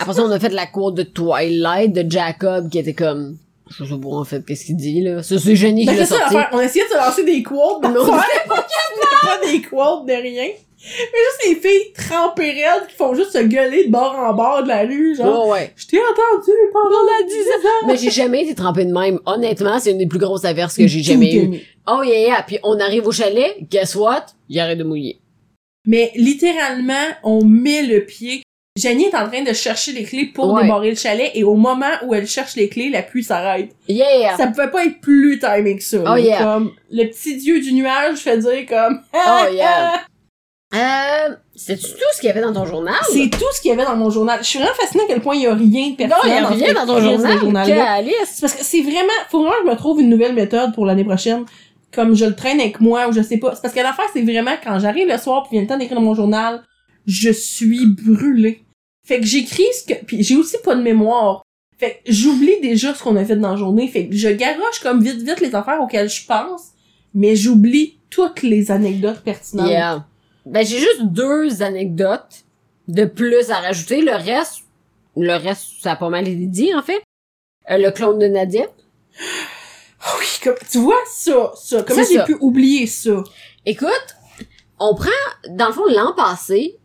[0.00, 3.36] Après ça, on a fait la quote de Twilight de Jacob qui était comme...
[3.68, 5.22] Je sais pas en fait qu'est-ce qu'il dit, là.
[5.22, 6.36] Ça, c'est génie qui Ben, l'a ça sorti.
[6.52, 8.44] On essayait de se lancer des quotes Mais on d'affaires.
[8.48, 10.48] pas des quotes de rien.
[10.82, 14.62] Mais juste les filles trempées raides qui font juste se gueuler de bord en bord
[14.62, 15.46] de la rue, genre.
[15.48, 15.72] Ouais, ouais.
[15.76, 17.86] Je t'ai entendu pendant la 10 ans.
[17.86, 19.18] Mais j'ai jamais été trempée de même.
[19.26, 21.60] Honnêtement, c'est une des plus grosses averses que j'ai jamais eues.
[21.86, 22.42] Oh yeah, yeah.
[22.46, 24.26] Puis on arrive au chalet, guess what?
[24.48, 25.20] Il arrête de mouiller.
[25.86, 28.42] Mais littéralement, on met le pied.
[28.78, 30.62] Jenny est en train de chercher les clés pour Ouais.
[30.62, 33.70] débarrer le chalet et au moment où elle cherche les clés, la pluie s'arrête.
[33.88, 34.36] Yeah!
[34.36, 35.98] Ça pouvait pas être plus timé que ça.
[36.06, 36.38] Oh, yeah.
[36.42, 40.00] Comme le petit dieu du nuage fait dire comme Oh, yeah.
[40.72, 42.94] Euh, c'est-tu tout ce qu'il y avait dans ton journal?
[43.12, 44.38] C'est tout ce qu'il y avait dans mon journal.
[44.40, 46.28] Je suis vraiment fascinée à quel point il y a rien de Non, pertinent il
[46.28, 47.66] y a rien dans ton journal.
[48.26, 50.86] C'est parce que c'est vraiment, faut vraiment que je me trouve une nouvelle méthode pour
[50.86, 51.44] l'année prochaine.
[51.92, 53.56] Comme je le traîne avec moi ou je sais pas.
[53.56, 55.96] C'est parce que l'affaire, c'est vraiment quand j'arrive le soir puis vient le temps d'écrire
[55.96, 56.62] dans mon journal,
[57.04, 58.64] je suis brûlée.
[59.04, 61.42] Fait que j'écris ce que, puis j'ai aussi pas de mémoire.
[61.78, 63.88] Fait que j'oublie déjà ce qu'on a fait dans la journée.
[63.88, 66.68] Fait que je garoche comme vite vite les affaires auxquelles je pense,
[67.12, 69.68] mais j'oublie toutes les anecdotes pertinentes.
[69.68, 70.06] Yeah.
[70.46, 72.44] Ben, j'ai juste deux anecdotes
[72.88, 74.00] de plus à rajouter.
[74.02, 74.64] Le reste,
[75.16, 77.02] le reste, ça a pas mal été dit, en fait.
[77.70, 78.66] Euh, le clone de Nadia.
[80.02, 81.82] Ah oui, comme, tu vois ça, ça.
[81.82, 83.22] Comment j'ai pu oublier ça?
[83.66, 84.16] Écoute,
[84.78, 85.10] on prend,
[85.50, 86.78] dans le fond, l'an passé,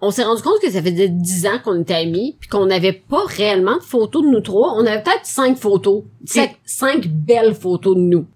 [0.00, 2.92] on s'est rendu compte que ça faisait 10 ans qu'on était amis, puis qu'on n'avait
[2.92, 4.74] pas réellement de photos de nous trois.
[4.74, 6.04] On avait peut-être cinq photos.
[6.26, 8.26] Cinq, cinq belles photos de nous.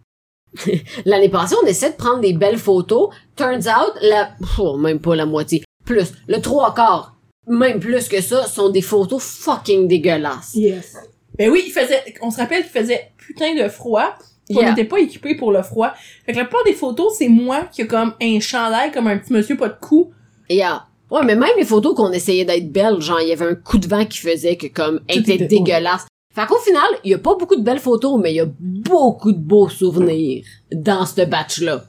[1.04, 3.10] L'année passée, on essaie de prendre des belles photos.
[3.38, 5.62] Turns out, la, oh, même pas la moitié.
[5.84, 6.12] Plus.
[6.26, 7.14] Le trois quarts.
[7.46, 10.54] Même plus que ça, sont des photos fucking dégueulasses.
[10.54, 10.96] Yes.
[11.38, 14.14] Ben oui, il faisait, on se rappelle qu'il faisait putain de froid.
[14.46, 14.70] puis On Yeah.
[14.70, 15.92] n'était pas équipés pour le froid.
[16.26, 19.16] Fait que la plupart des photos, c'est moi qui a comme un chandail, comme un
[19.18, 20.10] petit monsieur pas de cou.
[20.50, 20.84] Yeah.
[21.10, 23.78] Ouais, mais même les photos qu'on essayait d'être belles, genre, il y avait un coup
[23.78, 26.06] de vent qui faisait que, comme, était était- dégueulasse.
[26.34, 28.46] Fait qu'au final, il y a pas beaucoup de belles photos, mais il y a
[28.58, 31.84] beaucoup de beaux souvenirs dans ce batch-là.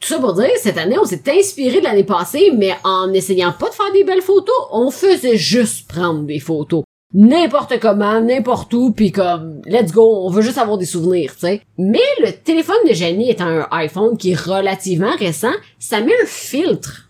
[0.00, 3.52] Tout ça pour dire, cette année, on s'est inspiré de l'année passée, mais en essayant
[3.52, 6.84] pas de faire des belles photos, on faisait juste prendre des photos.
[7.12, 11.40] N'importe comment, n'importe où, puis comme, let's go, on veut juste avoir des souvenirs, tu
[11.40, 11.60] sais.
[11.76, 16.26] Mais le téléphone de Jenny étant un iPhone qui est relativement récent, ça met un
[16.26, 17.06] filtre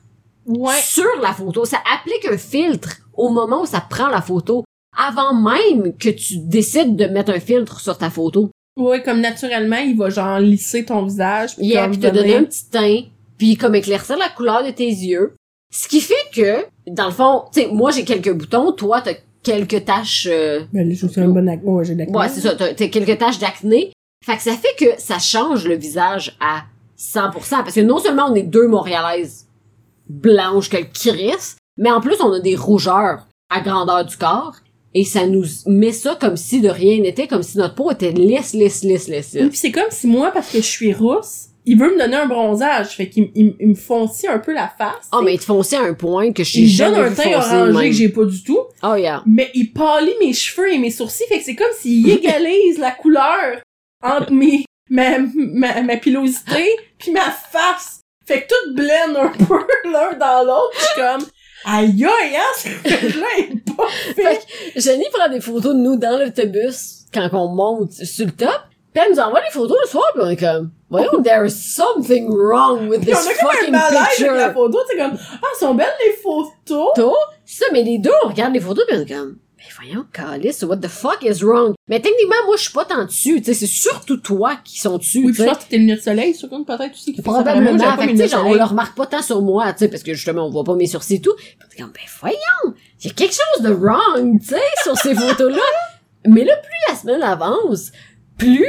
[0.47, 0.75] Ouais.
[0.83, 1.65] sur la photo.
[1.65, 4.65] Ça applique un filtre au moment où ça prend la photo,
[4.97, 8.51] avant même que tu décides de mettre un filtre sur ta photo.
[8.77, 11.57] Ouais, comme naturellement, il va genre lisser ton visage.
[11.57, 13.03] Puis Yeah, puis te donner- un petit teint,
[13.37, 15.35] puis comme éclaircir la couleur de tes yeux.
[15.73, 19.15] Ce qui fait que, dans le fond, tu sais, moi j'ai quelques boutons, toi t'as
[19.43, 20.27] quelques taches...
[20.31, 21.69] euh, Ben, là, je suis un bon acne.
[21.69, 22.17] Ouais, j'ai de l'acné.
[22.17, 23.93] Ouais, c'est ça, t'as t'as quelques taches d'acné.
[24.25, 26.65] Fait que ça fait que ça change le visage à
[26.99, 27.33] 100%.
[27.51, 29.47] Parce que non seulement on est deux Montréalaises
[30.09, 34.57] blanches que le Chris, mais en plus on a des rougeurs à grandeur du corps.
[34.95, 38.11] Et ça nous met ça comme si de rien n'était, comme si notre peau était
[38.11, 39.37] lisse, lisse, lisse, lisse.
[39.41, 42.17] Oui, puis c'est comme si moi, parce que je suis rousse, il veut me donner
[42.17, 42.97] un bronzage.
[42.97, 45.09] Fait qu'il il, il me foncit un peu la face.
[45.13, 45.25] Oh, t'sais.
[45.25, 47.95] mais il te à un point que je sais il donne un teint orangé que
[47.95, 48.61] j'ai pas du tout.
[48.83, 49.23] Oh, yeah.
[49.27, 51.25] Mais il pâlit mes cheveux et mes sourcils.
[51.29, 53.61] Fait que c'est comme s'il égalise la couleur
[54.03, 58.01] entre mes, ma, ma, ma pilosité puis ma face.
[58.27, 60.73] Fait que tout blende un peu l'un dans l'autre.
[60.75, 61.27] Je suis comme,
[61.65, 64.47] aïe aïe, hein, ce là est pas fait.
[64.77, 68.61] Jenny prend des photos de nous dans l'autobus quand on monte sur le top.
[68.93, 71.53] Puis elle nous envoie les photos le soir, puis on est comme, voyons, there is
[71.53, 74.31] something wrong with this on a comme un fucking picture.
[74.31, 74.79] avec la photo.
[74.89, 77.15] C'est comme, ah, sont belles les photos.
[77.45, 79.37] C'est ça, mais les deux, on regarde les photos pis on est comme,
[79.79, 81.75] voyons, Calice, what the fuck is wrong?
[81.89, 84.99] Mais techniquement, moi, je suis pas tant dessus, tu sais, c'est surtout toi qui sont
[84.99, 87.13] dessus, Oui, je pense que tes lunettes de soleil, sur comme peut-être aussi.
[87.13, 87.23] qui ça.
[87.23, 90.03] Probablement, j'avais pas fait genre, on le remarque pas tant sur moi, tu sais, parce
[90.03, 91.35] que justement, on voit pas mes sourcils et tout.
[91.71, 91.91] Puis ben
[92.21, 95.61] voyons, il y a quelque chose de wrong, tu sais, sur ces photos-là.
[96.27, 97.93] Mais là, plus la semaine avance,
[98.37, 98.67] plus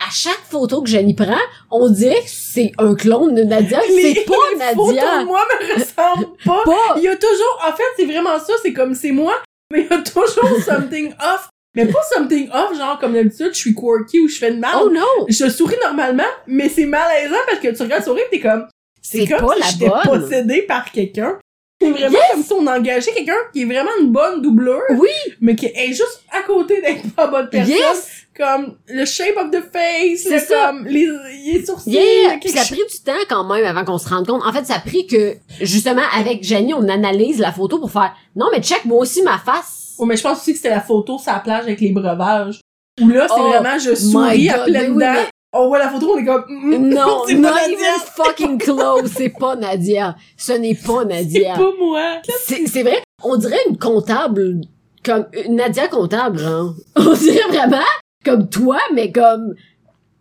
[0.00, 1.36] à chaque photo que Jenny prend,
[1.72, 3.80] on dirait que c'est un clone de Nadia.
[3.88, 5.20] Les- C'est pas les photos Nadia.
[5.20, 6.62] de moi me ressemblent pas.
[6.64, 6.94] Pas.
[6.98, 9.34] Il y a toujours, en fait, c'est vraiment ça, c'est comme c'est moi,
[9.72, 11.48] mais il y a toujours something off.
[11.74, 14.74] Mais pas something off, genre comme d'habitude, je suis quirky ou je fais de mal.
[14.82, 15.26] Oh non!
[15.28, 18.66] Je souris normalement, mais c'est malaisant parce que tu regardes sourire t'es comme,
[19.02, 21.38] c'est comme pas si j'étais possédée par quelqu'un.
[21.80, 25.10] C'est vraiment comme si on engageait quelqu'un qui est vraiment une bonne doubleur, Oui!
[25.40, 27.74] mais qui est juste à côté d'être pas bonne personne.
[27.74, 28.17] Yes!
[28.38, 31.08] Comme le shape of the face, C'est comme les,
[31.44, 32.38] les sourcils, Yeah!
[32.40, 34.42] Puis ça a pris du temps quand même avant qu'on se rende compte.
[34.46, 38.14] En fait, ça a pris que, justement, avec Jenny, on analyse la photo pour faire,
[38.36, 39.96] non, mais check moi aussi ma face.
[39.98, 42.60] Oh, mais je pense aussi que c'était la photo sur la plage avec les breuvages.
[43.00, 45.26] Où là, c'est Oh vraiment, je souris à pleines oui, dents.
[45.52, 48.58] On voit la photo, on est comme, mm, mm, Non, c'est pas even Nadia, fucking
[48.58, 49.10] close.
[49.16, 50.14] C'est pas Nadia.
[50.36, 51.54] Ce n'est pas c'est Nadia.
[51.54, 52.02] pas moi.
[52.44, 53.02] C'est c'est vrai.
[53.24, 54.60] On dirait une comptable,
[55.04, 56.74] comme une Nadia comptable, genre.
[56.96, 57.82] On dirait vraiment
[58.24, 59.54] comme toi, mais comme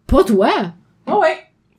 [0.05, 0.49] pas toi.
[1.05, 1.37] Ah ouais.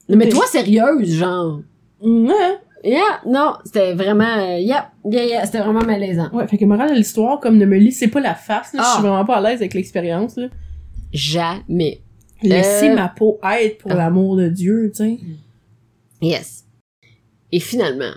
[0.08, 1.60] Mais toi sérieuse, genre.
[2.00, 2.58] Ouais.
[2.84, 6.30] Yeah, non, c'était vraiment, euh, yeah, yeah, yeah, c'était vraiment malaisant.
[6.32, 8.86] Ouais, fait que morale de l'histoire, comme ne me lissez pas la face, là, je
[8.88, 8.92] Ah.
[8.94, 10.46] suis vraiment pas à l'aise avec l'expérience, là.
[11.12, 12.00] Jamais.
[12.40, 13.96] Laissez Euh, ma peau être pour ah.
[13.96, 15.18] l'amour de Dieu, tu sais.
[16.22, 16.64] Yes.
[17.52, 18.12] Et finalement,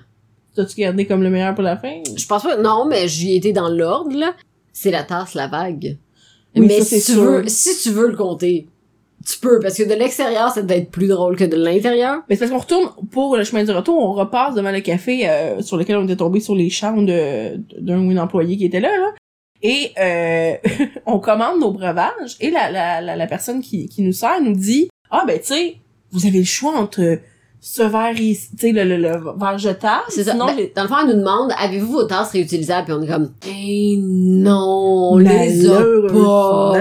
[0.54, 2.02] T'as-tu gardé comme le meilleur pour la fin?
[2.16, 4.36] je pense pas, non, mais j'y étais dans l'ordre, là.
[4.74, 5.98] C'est la tasse, la vague.
[6.56, 8.68] Oui, mais ça, si tu veux, si tu veux le compter,
[9.26, 12.22] tu peux, parce que de l'extérieur, ça doit être plus drôle que de l'intérieur.
[12.28, 15.30] Mais c'est parce qu'on retourne pour le chemin du retour, on repasse devant le café
[15.30, 18.66] euh, sur lequel on était tombé sur les chambres de d'un ou une employée qui
[18.66, 19.14] était là, là.
[19.62, 20.56] Et euh,
[21.06, 24.56] on commande nos breuvages et la, la, la, la personne qui, qui nous sert nous
[24.56, 25.76] dit Ah ben tu sais,
[26.12, 27.20] vous avez le choix entre
[27.64, 30.04] ce verre ici, tu sais, le, le, le verre jetable.
[30.10, 30.32] C'est ça.
[30.32, 32.86] Sinon, Ben, dans le fond, elle nous demande, avez-vous vos tasses réutilisables?
[32.86, 36.74] Puis on est comme, eh non, on les a pas.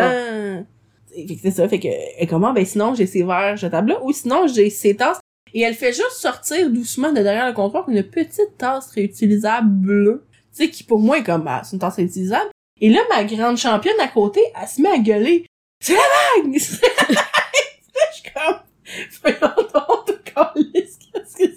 [1.14, 4.12] Fait que c'est ça, fait que, et comment, ben sinon j'ai ces verres jetables-là, ou
[4.12, 5.20] sinon j'ai ces tasses,
[5.52, 10.24] et elle fait juste sortir doucement de derrière le comptoir une petite tasse réutilisable bleue,
[10.56, 12.48] tu sais, qui pour moi est comme, bah, c'est une tasse réutilisable.
[12.80, 15.44] Et là, ma grande championne à côté, elle se met à gueuler.
[15.82, 15.98] c'est la
[16.42, 16.56] vague!
[16.58, 17.24] C'est la vague!
[18.10, 18.56] Je suis comme,
[20.34, 21.50] qu'est-ce que c'est?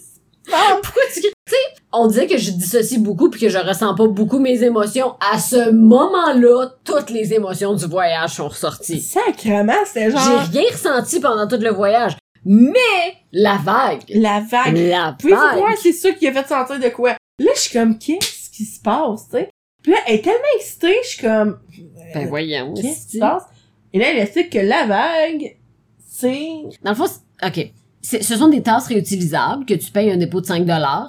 [0.83, 1.55] Pourquoi tu tu sais,
[1.91, 5.15] on disait que je dissocie beaucoup puis que je ressens pas beaucoup mes émotions.
[5.33, 9.01] À ce moment-là, toutes les émotions du voyage sont ressorties.
[9.01, 12.17] Sacrement, c'était J'ai genre, rien ressenti pendant tout le voyage.
[12.45, 12.79] Mais,
[13.31, 14.03] la vague.
[14.09, 14.75] la vague.
[14.77, 15.57] La Puis vague.
[15.59, 17.11] moi, c'est ça qui a fait sentir de quoi?
[17.39, 19.49] Là, je suis comme, qu'est-ce qui se passe, tu sais?
[19.81, 21.59] Puis là, elle est tellement excitée, je suis comme,
[22.13, 22.73] Ben voyons.
[22.73, 23.43] qu'est-ce qui se passe?
[23.93, 25.57] Et là, elle explique que la vague,
[26.07, 26.47] c'est...
[26.83, 27.73] Dans le fond, c'est- OK.
[28.03, 30.67] Ce sont des tasses réutilisables que tu payes un dépôt de 5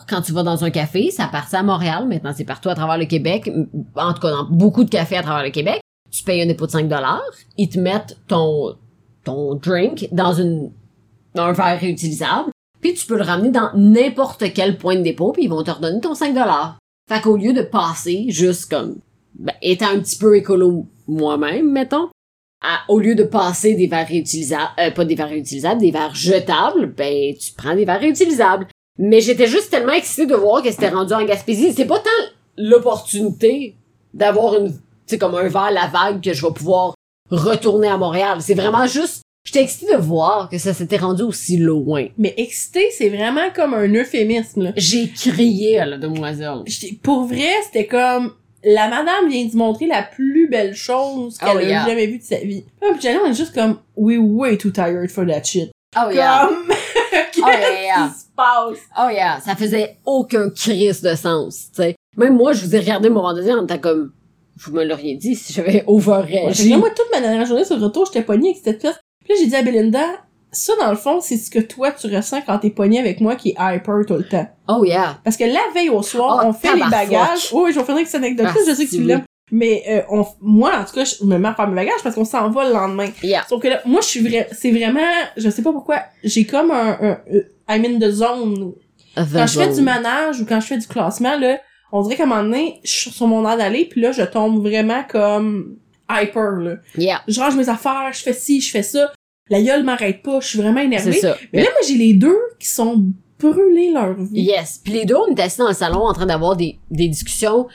[0.08, 1.10] quand tu vas dans un café.
[1.10, 2.06] Ça partait à Montréal.
[2.06, 3.50] Maintenant, c'est partout à travers le Québec.
[3.96, 5.80] En tout cas, dans beaucoup de cafés à travers le Québec.
[6.12, 6.88] Tu payes un dépôt de 5
[7.58, 8.76] Ils te mettent ton,
[9.24, 10.70] ton drink dans une,
[11.34, 12.50] dans un verre réutilisable.
[12.80, 15.32] Puis tu peux le ramener dans n'importe quel point de dépôt.
[15.32, 16.32] Puis ils vont te redonner ton 5
[17.08, 18.98] Fait qu'au lieu de passer juste comme,
[19.36, 22.08] ben, étant un petit peu écolo moi-même, mettons,
[22.64, 26.14] à- au lieu de passer des verres réutilisables, euh, pas des verres réutilisables, des verres
[26.14, 28.66] jetables, ben tu prends des verres réutilisables.
[28.98, 31.72] Mais j'étais juste tellement excitée de voir que c'était rendu en Gaspésie.
[31.72, 32.24] C'est pas tant
[32.56, 33.74] l'opportunité
[34.12, 36.94] d'avoir une, tu sais, comme un verre la vague que je vais pouvoir
[37.30, 38.38] retourner à Montréal.
[38.40, 42.06] C'est vraiment juste, j'étais excitée de voir que ça s'était rendu aussi loin.
[42.18, 44.72] Mais excité, c'est vraiment comme un euphémisme.
[44.76, 46.62] J'ai crié à la demoiselle.
[47.02, 48.32] Pour vrai, c'était comme...
[48.64, 51.86] La madame vient de montrer la plus belle chose qu'elle Oh, a yeah.
[51.86, 52.64] jamais vue de sa vie.
[52.80, 55.70] Puis Jenna, on est juste comme, we way too tired for that shit.
[55.96, 56.48] Oh yeah.
[56.48, 56.66] Comme,
[57.32, 58.08] qu'est-ce Oh, yeah.
[58.08, 58.78] qui se passe?
[58.98, 61.94] Oh yeah, ça faisait aucun crise de sens, tu sais.
[62.16, 64.12] Même moi, je vous ai regardé moment donné en étant comme,
[64.56, 66.68] vous me l'auriez dit si j'avais Ouais, over-réagi.
[66.70, 68.98] là, moi, toute ma dernière journée sur le retour, j'étais pognée avec cette pièce.
[69.24, 70.06] Puis là, j'ai dit à Belinda,
[70.54, 73.36] ça, dans le fond, c'est ce que toi, tu ressens quand t'es pognée avec moi
[73.36, 74.46] qui est hyper tout le temps.
[74.68, 75.18] Oh yeah.
[75.24, 77.50] Parce que la veille au soir, Oh, on fait les bagages.
[77.52, 79.24] Oui, je vais finir avec cette anecdote-là, Ah, je sais que tu l'aimes.
[79.52, 82.14] Mais euh, on, moi, en tout cas, je me mets à faire mes bagages parce
[82.14, 83.08] qu'on s'en va le lendemain.
[83.22, 83.44] Yeah.
[83.48, 85.00] Sauf que là, moi, je suis vrai, c'est vraiment,
[85.36, 87.18] je sais pas pourquoi, j'ai comme un, un,
[87.68, 88.72] un I'm in the zone.
[89.14, 91.58] Quand je fais du manage ou quand je fais du classement, là,
[91.92, 94.22] on dirait qu'à un moment donné, je suis sur mon air d'aller, puis là, je
[94.22, 95.76] tombe vraiment comme
[96.10, 96.76] hyper, là.
[96.96, 99.12] Yeah, Je range mes affaires, je fais ci, je fais ça.
[99.50, 101.12] La gueule m'arrête pas, je suis vraiment c'est énervée.
[101.12, 101.36] ça.
[101.52, 103.04] Mais là, moi, j'ai les deux qui sont
[103.38, 104.40] brûlés leur vie.
[104.42, 104.80] Yes.
[104.82, 107.66] Puis les deux, on était assis dans le salon en train d'avoir des, des discussions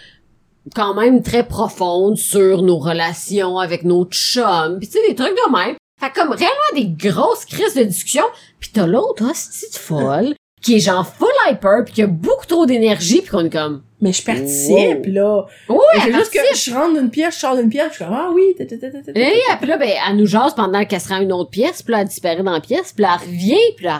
[0.75, 4.77] quand même très profondes sur nos relations avec nos chums.
[4.79, 5.75] Puis tu sais, des trucs de même.
[5.99, 8.23] Fait comme réellement des grosses crises de discussion.
[8.59, 12.45] Puis t'as l'autre hostie de folle qui est genre full hyper puis qui a beaucoup
[12.45, 15.45] trop d'énergie puis qu'on est comme Mais je participe, là.
[15.69, 18.13] ouais c'est juste que je rentre d'une pièce, je sors d'une pièce, je suis comme,
[18.13, 18.87] ah oui, ta, ta, ta.
[19.15, 21.81] Et puis là, ben, elle nous jase pendant qu'elle se rend à une autre pièce,
[21.81, 23.99] puis là, elle disparaît dans la pièce, puis là, elle revient, puis là,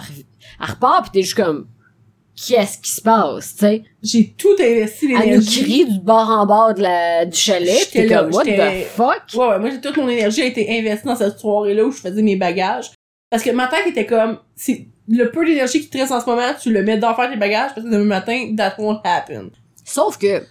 [0.60, 1.68] elle, repart, puis t'es juste comme,
[2.36, 3.84] qu'est-ce qui se passe, tu sais?
[4.02, 5.62] J'ai tout investi Elle nous l'énergie.
[5.64, 9.24] crie du bord en bord de la, du chalet, t'es là, comme, what the fuck?
[9.34, 12.00] Ouais, ouais, moi, j'ai toute mon énergie a été investie dans cette soirée-là où je
[12.02, 12.92] faisais mes bagages.
[13.30, 16.26] Parce que ma tête était comme, c'est le peu d'énergie qui te reste en ce
[16.26, 19.50] moment, tu le mets dans faire tes bagages, parce que demain matin, that won't happen.
[19.84, 20.44] Sauf que,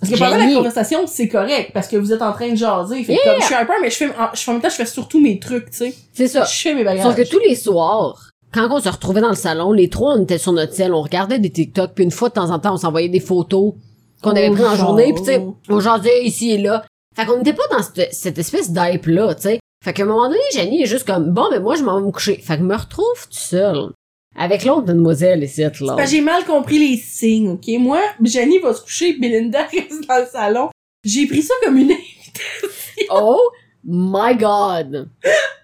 [0.00, 3.04] Parce que pendant la conversation, c'est correct, parce que vous êtes en train de jaser.
[3.04, 4.62] Fait que comme, je suis un peu, mais je fais, en, je fais en même
[4.62, 5.94] temps, je fais surtout mes trucs, tu sais.
[6.12, 6.44] c'est ça.
[6.44, 7.04] Je fais mes bagages.
[7.04, 10.22] Sauf que tous les soirs, quand on se retrouvait dans le salon, les trois, on
[10.24, 12.74] était sur notre ciel, on regardait des TikTok, puis une fois de temps en temps,
[12.74, 13.74] on s'envoyait des photos
[14.22, 16.84] qu'on avait Oh, prises en journée, puis tu sais, on jasait ici et là.
[17.14, 19.60] Fait qu'on n'était pas dans cette, cette espèce d'hype-là, tu sais.
[19.86, 22.06] Fait qu'à un moment donné, Jenny est juste comme, bon, mais moi, je m'en vais
[22.06, 22.38] me coucher.
[22.38, 23.90] Fait que je me retrouve tout seul.
[24.36, 26.04] Avec l'autre mademoiselle ici, là.
[26.04, 27.68] J'ai mal compris les signes, ok?
[27.78, 30.70] Moi, Jenny va se coucher, Belinda reste dans le salon.
[31.04, 31.92] J'ai pris ça comme une...
[33.10, 33.40] Oh
[33.84, 35.08] my god!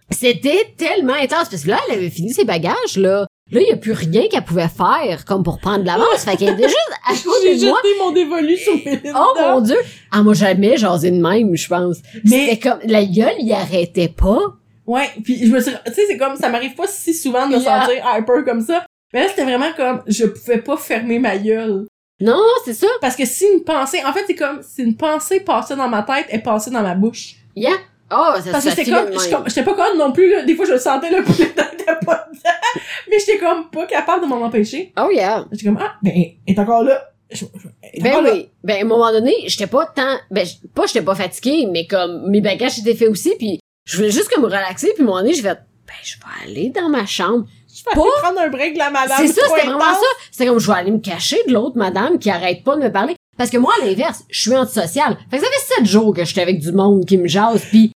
[0.09, 3.27] C'était tellement intense, parce que là, elle avait fini ses bagages, là.
[3.53, 6.25] Là, il y a plus rien qu'elle pouvait faire, comme pour prendre de l'avance.
[6.25, 9.13] Fait qu'elle était juste à J'ai côté de jeté mon dévolu sur Belinda.
[9.15, 9.77] Oh mon dieu!
[10.11, 11.99] Ah, moi, jamais jasé de même, je pense.
[12.25, 14.41] Mais- C'était comme, la gueule, il arrêtait pas.
[14.87, 15.71] Ouais, puis je me suis...
[15.87, 17.83] Tu sais, c'est comme, ça m'arrive pas si souvent de me Yeah.
[17.83, 18.85] sentir hyper comme ça.
[19.13, 21.87] Mais là, c'était vraiment comme, je pouvais pas fermer ma gueule.
[22.21, 22.87] Non, c'est ça.
[23.01, 24.01] Parce que si une pensée...
[24.07, 26.95] En fait, c'est comme, si une pensée passait dans ma tête, elle passait dans ma
[26.95, 27.35] bouche.
[27.55, 27.73] Yeah.
[28.15, 29.09] Oh, ça Parce que c'était comme,
[29.47, 30.43] j'étais pas conne non plus, là.
[30.45, 31.65] Des fois, je le sentais, le poulet était
[32.05, 32.81] pas dedans.
[33.11, 34.93] Mais j'étais comme pas capable de m'en empêcher.
[35.01, 35.45] Oh yeah.
[35.53, 37.03] J'étais comme, ah, ben, elle est encore là.
[37.31, 38.31] Je- je- Ben là.
[38.33, 38.49] oui.
[38.63, 42.29] Ben, à un moment donné, j'étais pas tant, ben, pas j'étais pas fatiguée, mais comme,
[42.31, 45.07] mes bagages étaient faits aussi, puis je voulais juste comme me relaxer, puis à un
[45.07, 47.47] moment donné, j'ai fait, ben, je vais aller dans ma chambre.
[47.75, 49.17] Je vais Pas- prendre un break de la madame.
[49.19, 50.07] C'est ça, c'était vraiment ça.
[50.31, 52.93] C'était comme, je vais aller me cacher de l'autre madame qui arrête pas de me
[52.93, 53.17] parler.
[53.39, 55.17] Parce que moi, à l'inverse, je suis antisociale.
[55.31, 57.92] Fait que ça fait sept jours que j'étais avec du monde qui me jase, puis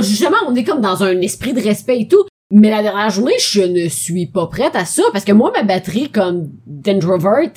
[0.00, 2.24] justement, on est comme dans un esprit de respect et tout.
[2.50, 5.62] Mais la dernière journée, je ne suis pas prête à ça, parce que moi, ma
[5.62, 7.50] batterie, comme d'introvert,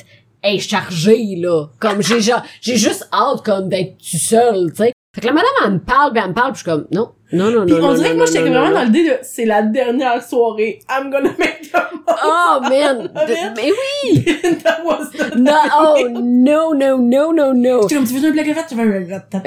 [0.44, 1.68] est chargée, là.
[1.80, 2.20] Comme j'ai
[2.62, 4.94] j'ai juste hâte, comme, d'être tout seul, tu sais.
[5.18, 6.86] Fait que la madame, elle me parle, ben elle me parle, puis je suis comme,
[6.92, 8.68] non, non, non, Puis non, on non, dirait non, que moi, non, j'étais non, vraiment
[8.68, 8.74] non.
[8.76, 10.78] dans le dé de c'est la dernière soirée.
[10.88, 12.20] I'm gonna make the most.
[12.24, 13.10] Oh, man!
[13.16, 14.24] Ah, De- mais oui!
[14.64, 17.82] That was the Non, oh, no, no, no, no, no!
[17.82, 19.02] J'étais comme, tu veux un blague tu veux un
[19.34, 19.40] Oh,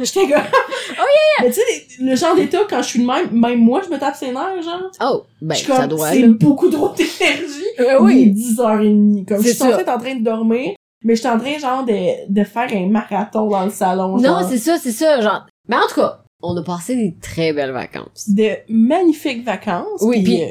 [0.00, 0.42] J'étais comme...
[0.42, 1.42] Oh, yeah!
[1.42, 3.98] Mais tu sais, le genre d'état, quand je suis de même, même moi, je me
[3.98, 4.90] tape ses nerfs, genre.
[5.02, 7.66] Oh, ben, ça doit, c'est beaucoup trop d'énergie.
[7.80, 8.32] Euh, Il est oui.
[8.34, 9.26] 10h30.
[9.26, 9.78] Comme, je suis ça.
[9.78, 10.72] être en train de dormir,
[11.04, 14.40] mais je suis en train, genre, de, de faire un marathon dans le salon, Non,
[14.40, 14.48] genre.
[14.48, 15.46] c'est ça, c'est ça, genre.
[15.68, 18.28] Mais en tout cas, on a passé des très belles vacances.
[18.28, 20.00] de magnifiques vacances.
[20.02, 20.48] Oui, puis- euh,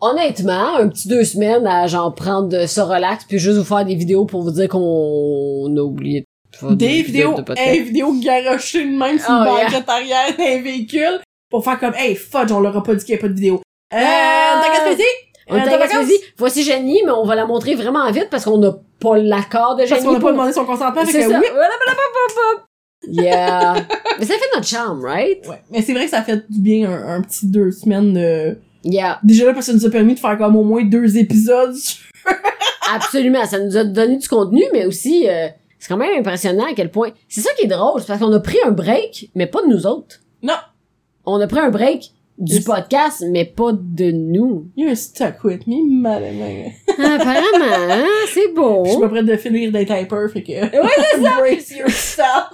[0.00, 3.84] Honnêtement, un petit deux semaines à genre prendre de ça relax puis juste vous faire
[3.84, 6.20] des vidéos pour vous dire qu'on a oublié
[6.52, 9.64] de faire des vidéos, de hey, vidéos garochées de même sur Oh, yeah.
[9.64, 11.18] banquette arrière d'un véhicule
[11.50, 13.34] pour faire comme, hey, fudge, on leur a pas dit qu'il y a pas de
[13.34, 13.56] vidéo.
[13.92, 14.62] Euh, Ah!
[14.62, 14.96] t'as qu'à se
[15.48, 15.78] On est à?
[15.78, 16.18] Gaspésie.
[16.36, 19.80] Voici Jenny, mais on va la montrer vraiment vite parce qu'on n'a pas l'accord de
[19.86, 20.04] Parce Jenny.
[20.04, 21.40] qu'on a pas demandé son consentement, C'est ça.
[23.06, 23.74] Yeah.
[24.18, 25.46] mais ça fait notre charme, right?
[25.46, 25.62] Ouais.
[25.70, 28.58] Mais c'est vrai que ça fait du bien un, un petit deux semaines de...
[28.84, 29.18] Yeah.
[29.22, 31.74] Déjà là, parce que ça nous a permis de faire comme au moins deux épisodes.
[32.94, 33.44] Absolument.
[33.46, 36.90] Ça nous a donné du contenu, mais aussi, euh, c'est quand même impressionnant à quel
[36.90, 37.10] point.
[37.28, 39.68] C'est ça qui est drôle, c'est parce qu'on a pris un break, mais pas de
[39.68, 40.16] nous autres.
[40.42, 40.54] Non.
[41.24, 44.68] On a pris un break du podcast, mais pas de nous.
[44.76, 46.70] You're stuck with me, madame.
[46.88, 48.84] Apparemment, hein, c'est beau.
[48.84, 50.52] Je suis pas prête de finir d'être hyper, fait que...
[50.52, 51.36] Ouais, c'est ça.
[51.40, 52.50] Brace yourself.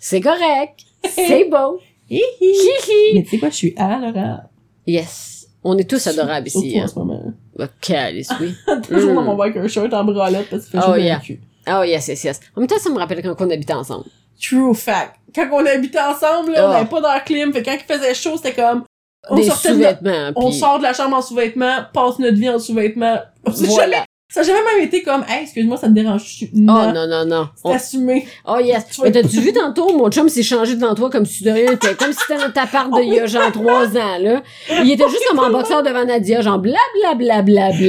[0.00, 0.80] C'est correct.
[1.04, 1.80] C'est beau.
[2.10, 2.22] Hihi.
[2.40, 3.14] Hihi.
[3.14, 4.48] Mais tu sais quoi, je suis adorable.
[4.86, 5.46] Yes.
[5.62, 6.78] On est tous adorables ici.
[6.80, 6.86] en Hein.
[6.86, 7.22] ce moment.
[7.58, 8.54] Oh, calice, oui.
[8.88, 9.14] Toujours Mm.
[9.16, 11.16] dans mon bac un shirt en bralette parce que fait Oh, yeah.
[11.16, 11.40] le cul.
[11.70, 12.40] Oh, yes, yes, yes.
[12.56, 14.06] En même temps, ça me rappelle quand on habitait ensemble.
[14.42, 15.14] True fact.
[15.34, 16.74] Quand on habitait ensemble, là, on Ah.
[16.74, 18.84] n'avait pas d'air clim, fait quand il faisait chaud, c'était comme,
[19.28, 22.48] on Des sortait de la- on sort de la chambre en sous-vêtements, passe notre vie
[22.48, 23.18] en sous-vêtements.
[23.52, 24.04] S'est jamais- Voilà.
[24.30, 27.48] Ça a jamais même été comme, hey, excuse-moi, ça te dérange Oh, non, non, non.
[27.56, 28.28] C'est On- assumé.
[28.46, 28.84] Oh, yes.
[28.92, 31.72] Tu Mais t'as-tu vu tantôt, mon chum s'est changé devant toi comme si de rien
[31.72, 31.94] était.
[31.94, 34.42] Comme si c'était notre appart de il y a genre trois ans, là.
[34.82, 37.76] Il était juste comme en boxeur devant Nadia, genre bla bla bla bla bla.
[37.78, 37.84] J'ai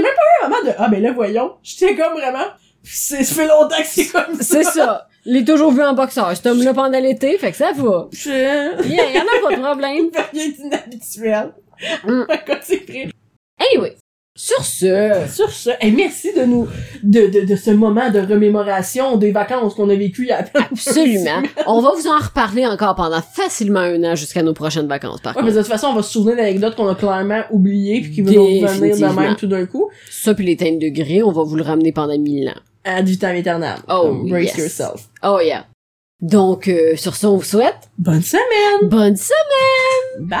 [0.00, 0.08] même pas
[0.42, 1.52] eu un moment de, ah, ben là, voyons.
[1.62, 2.44] J'étais comme vraiment,
[2.82, 4.42] c'est, ça fait longtemps que c'est comme ça.
[4.42, 5.06] C'est ça.
[5.26, 6.36] L'ai toujours vu en boxeur.
[6.36, 8.08] Cet homme-là pendant l'été, fait que ça va.
[8.12, 10.10] Il y, en a pas de problème.
[10.32, 11.54] rien d'inhabituel.
[12.04, 12.24] Mm.
[13.58, 13.96] Anyway.
[14.36, 16.66] Sur ce, Sur ce, hey, merci de nous,
[17.04, 21.80] de, de, de ce moment de remémoration des vacances qu'on a vécues à absolument, on
[21.80, 25.42] va vous en reparler encore pendant facilement un an jusqu'à nos prochaines vacances, par Ouais,
[25.44, 28.22] mais de toute façon, on va se souvenir d'anecdotes qu'on a clairement oubliées puis qui
[28.22, 29.88] vont nous revenir de même tout d'un coup.
[30.10, 32.60] Ça puis les teintes de gris, on va vous le ramener pendant mille ans.
[32.82, 33.78] Ad vitam aeternam.
[33.88, 34.58] Oh, Comme, brace yes.
[34.58, 35.08] yourself.
[35.22, 35.66] Oh yeah.
[36.20, 38.88] Donc, euh, sur ce, on vous souhaite Bonne semaine!
[38.88, 40.26] bonne semaine!
[40.26, 40.40] Bye!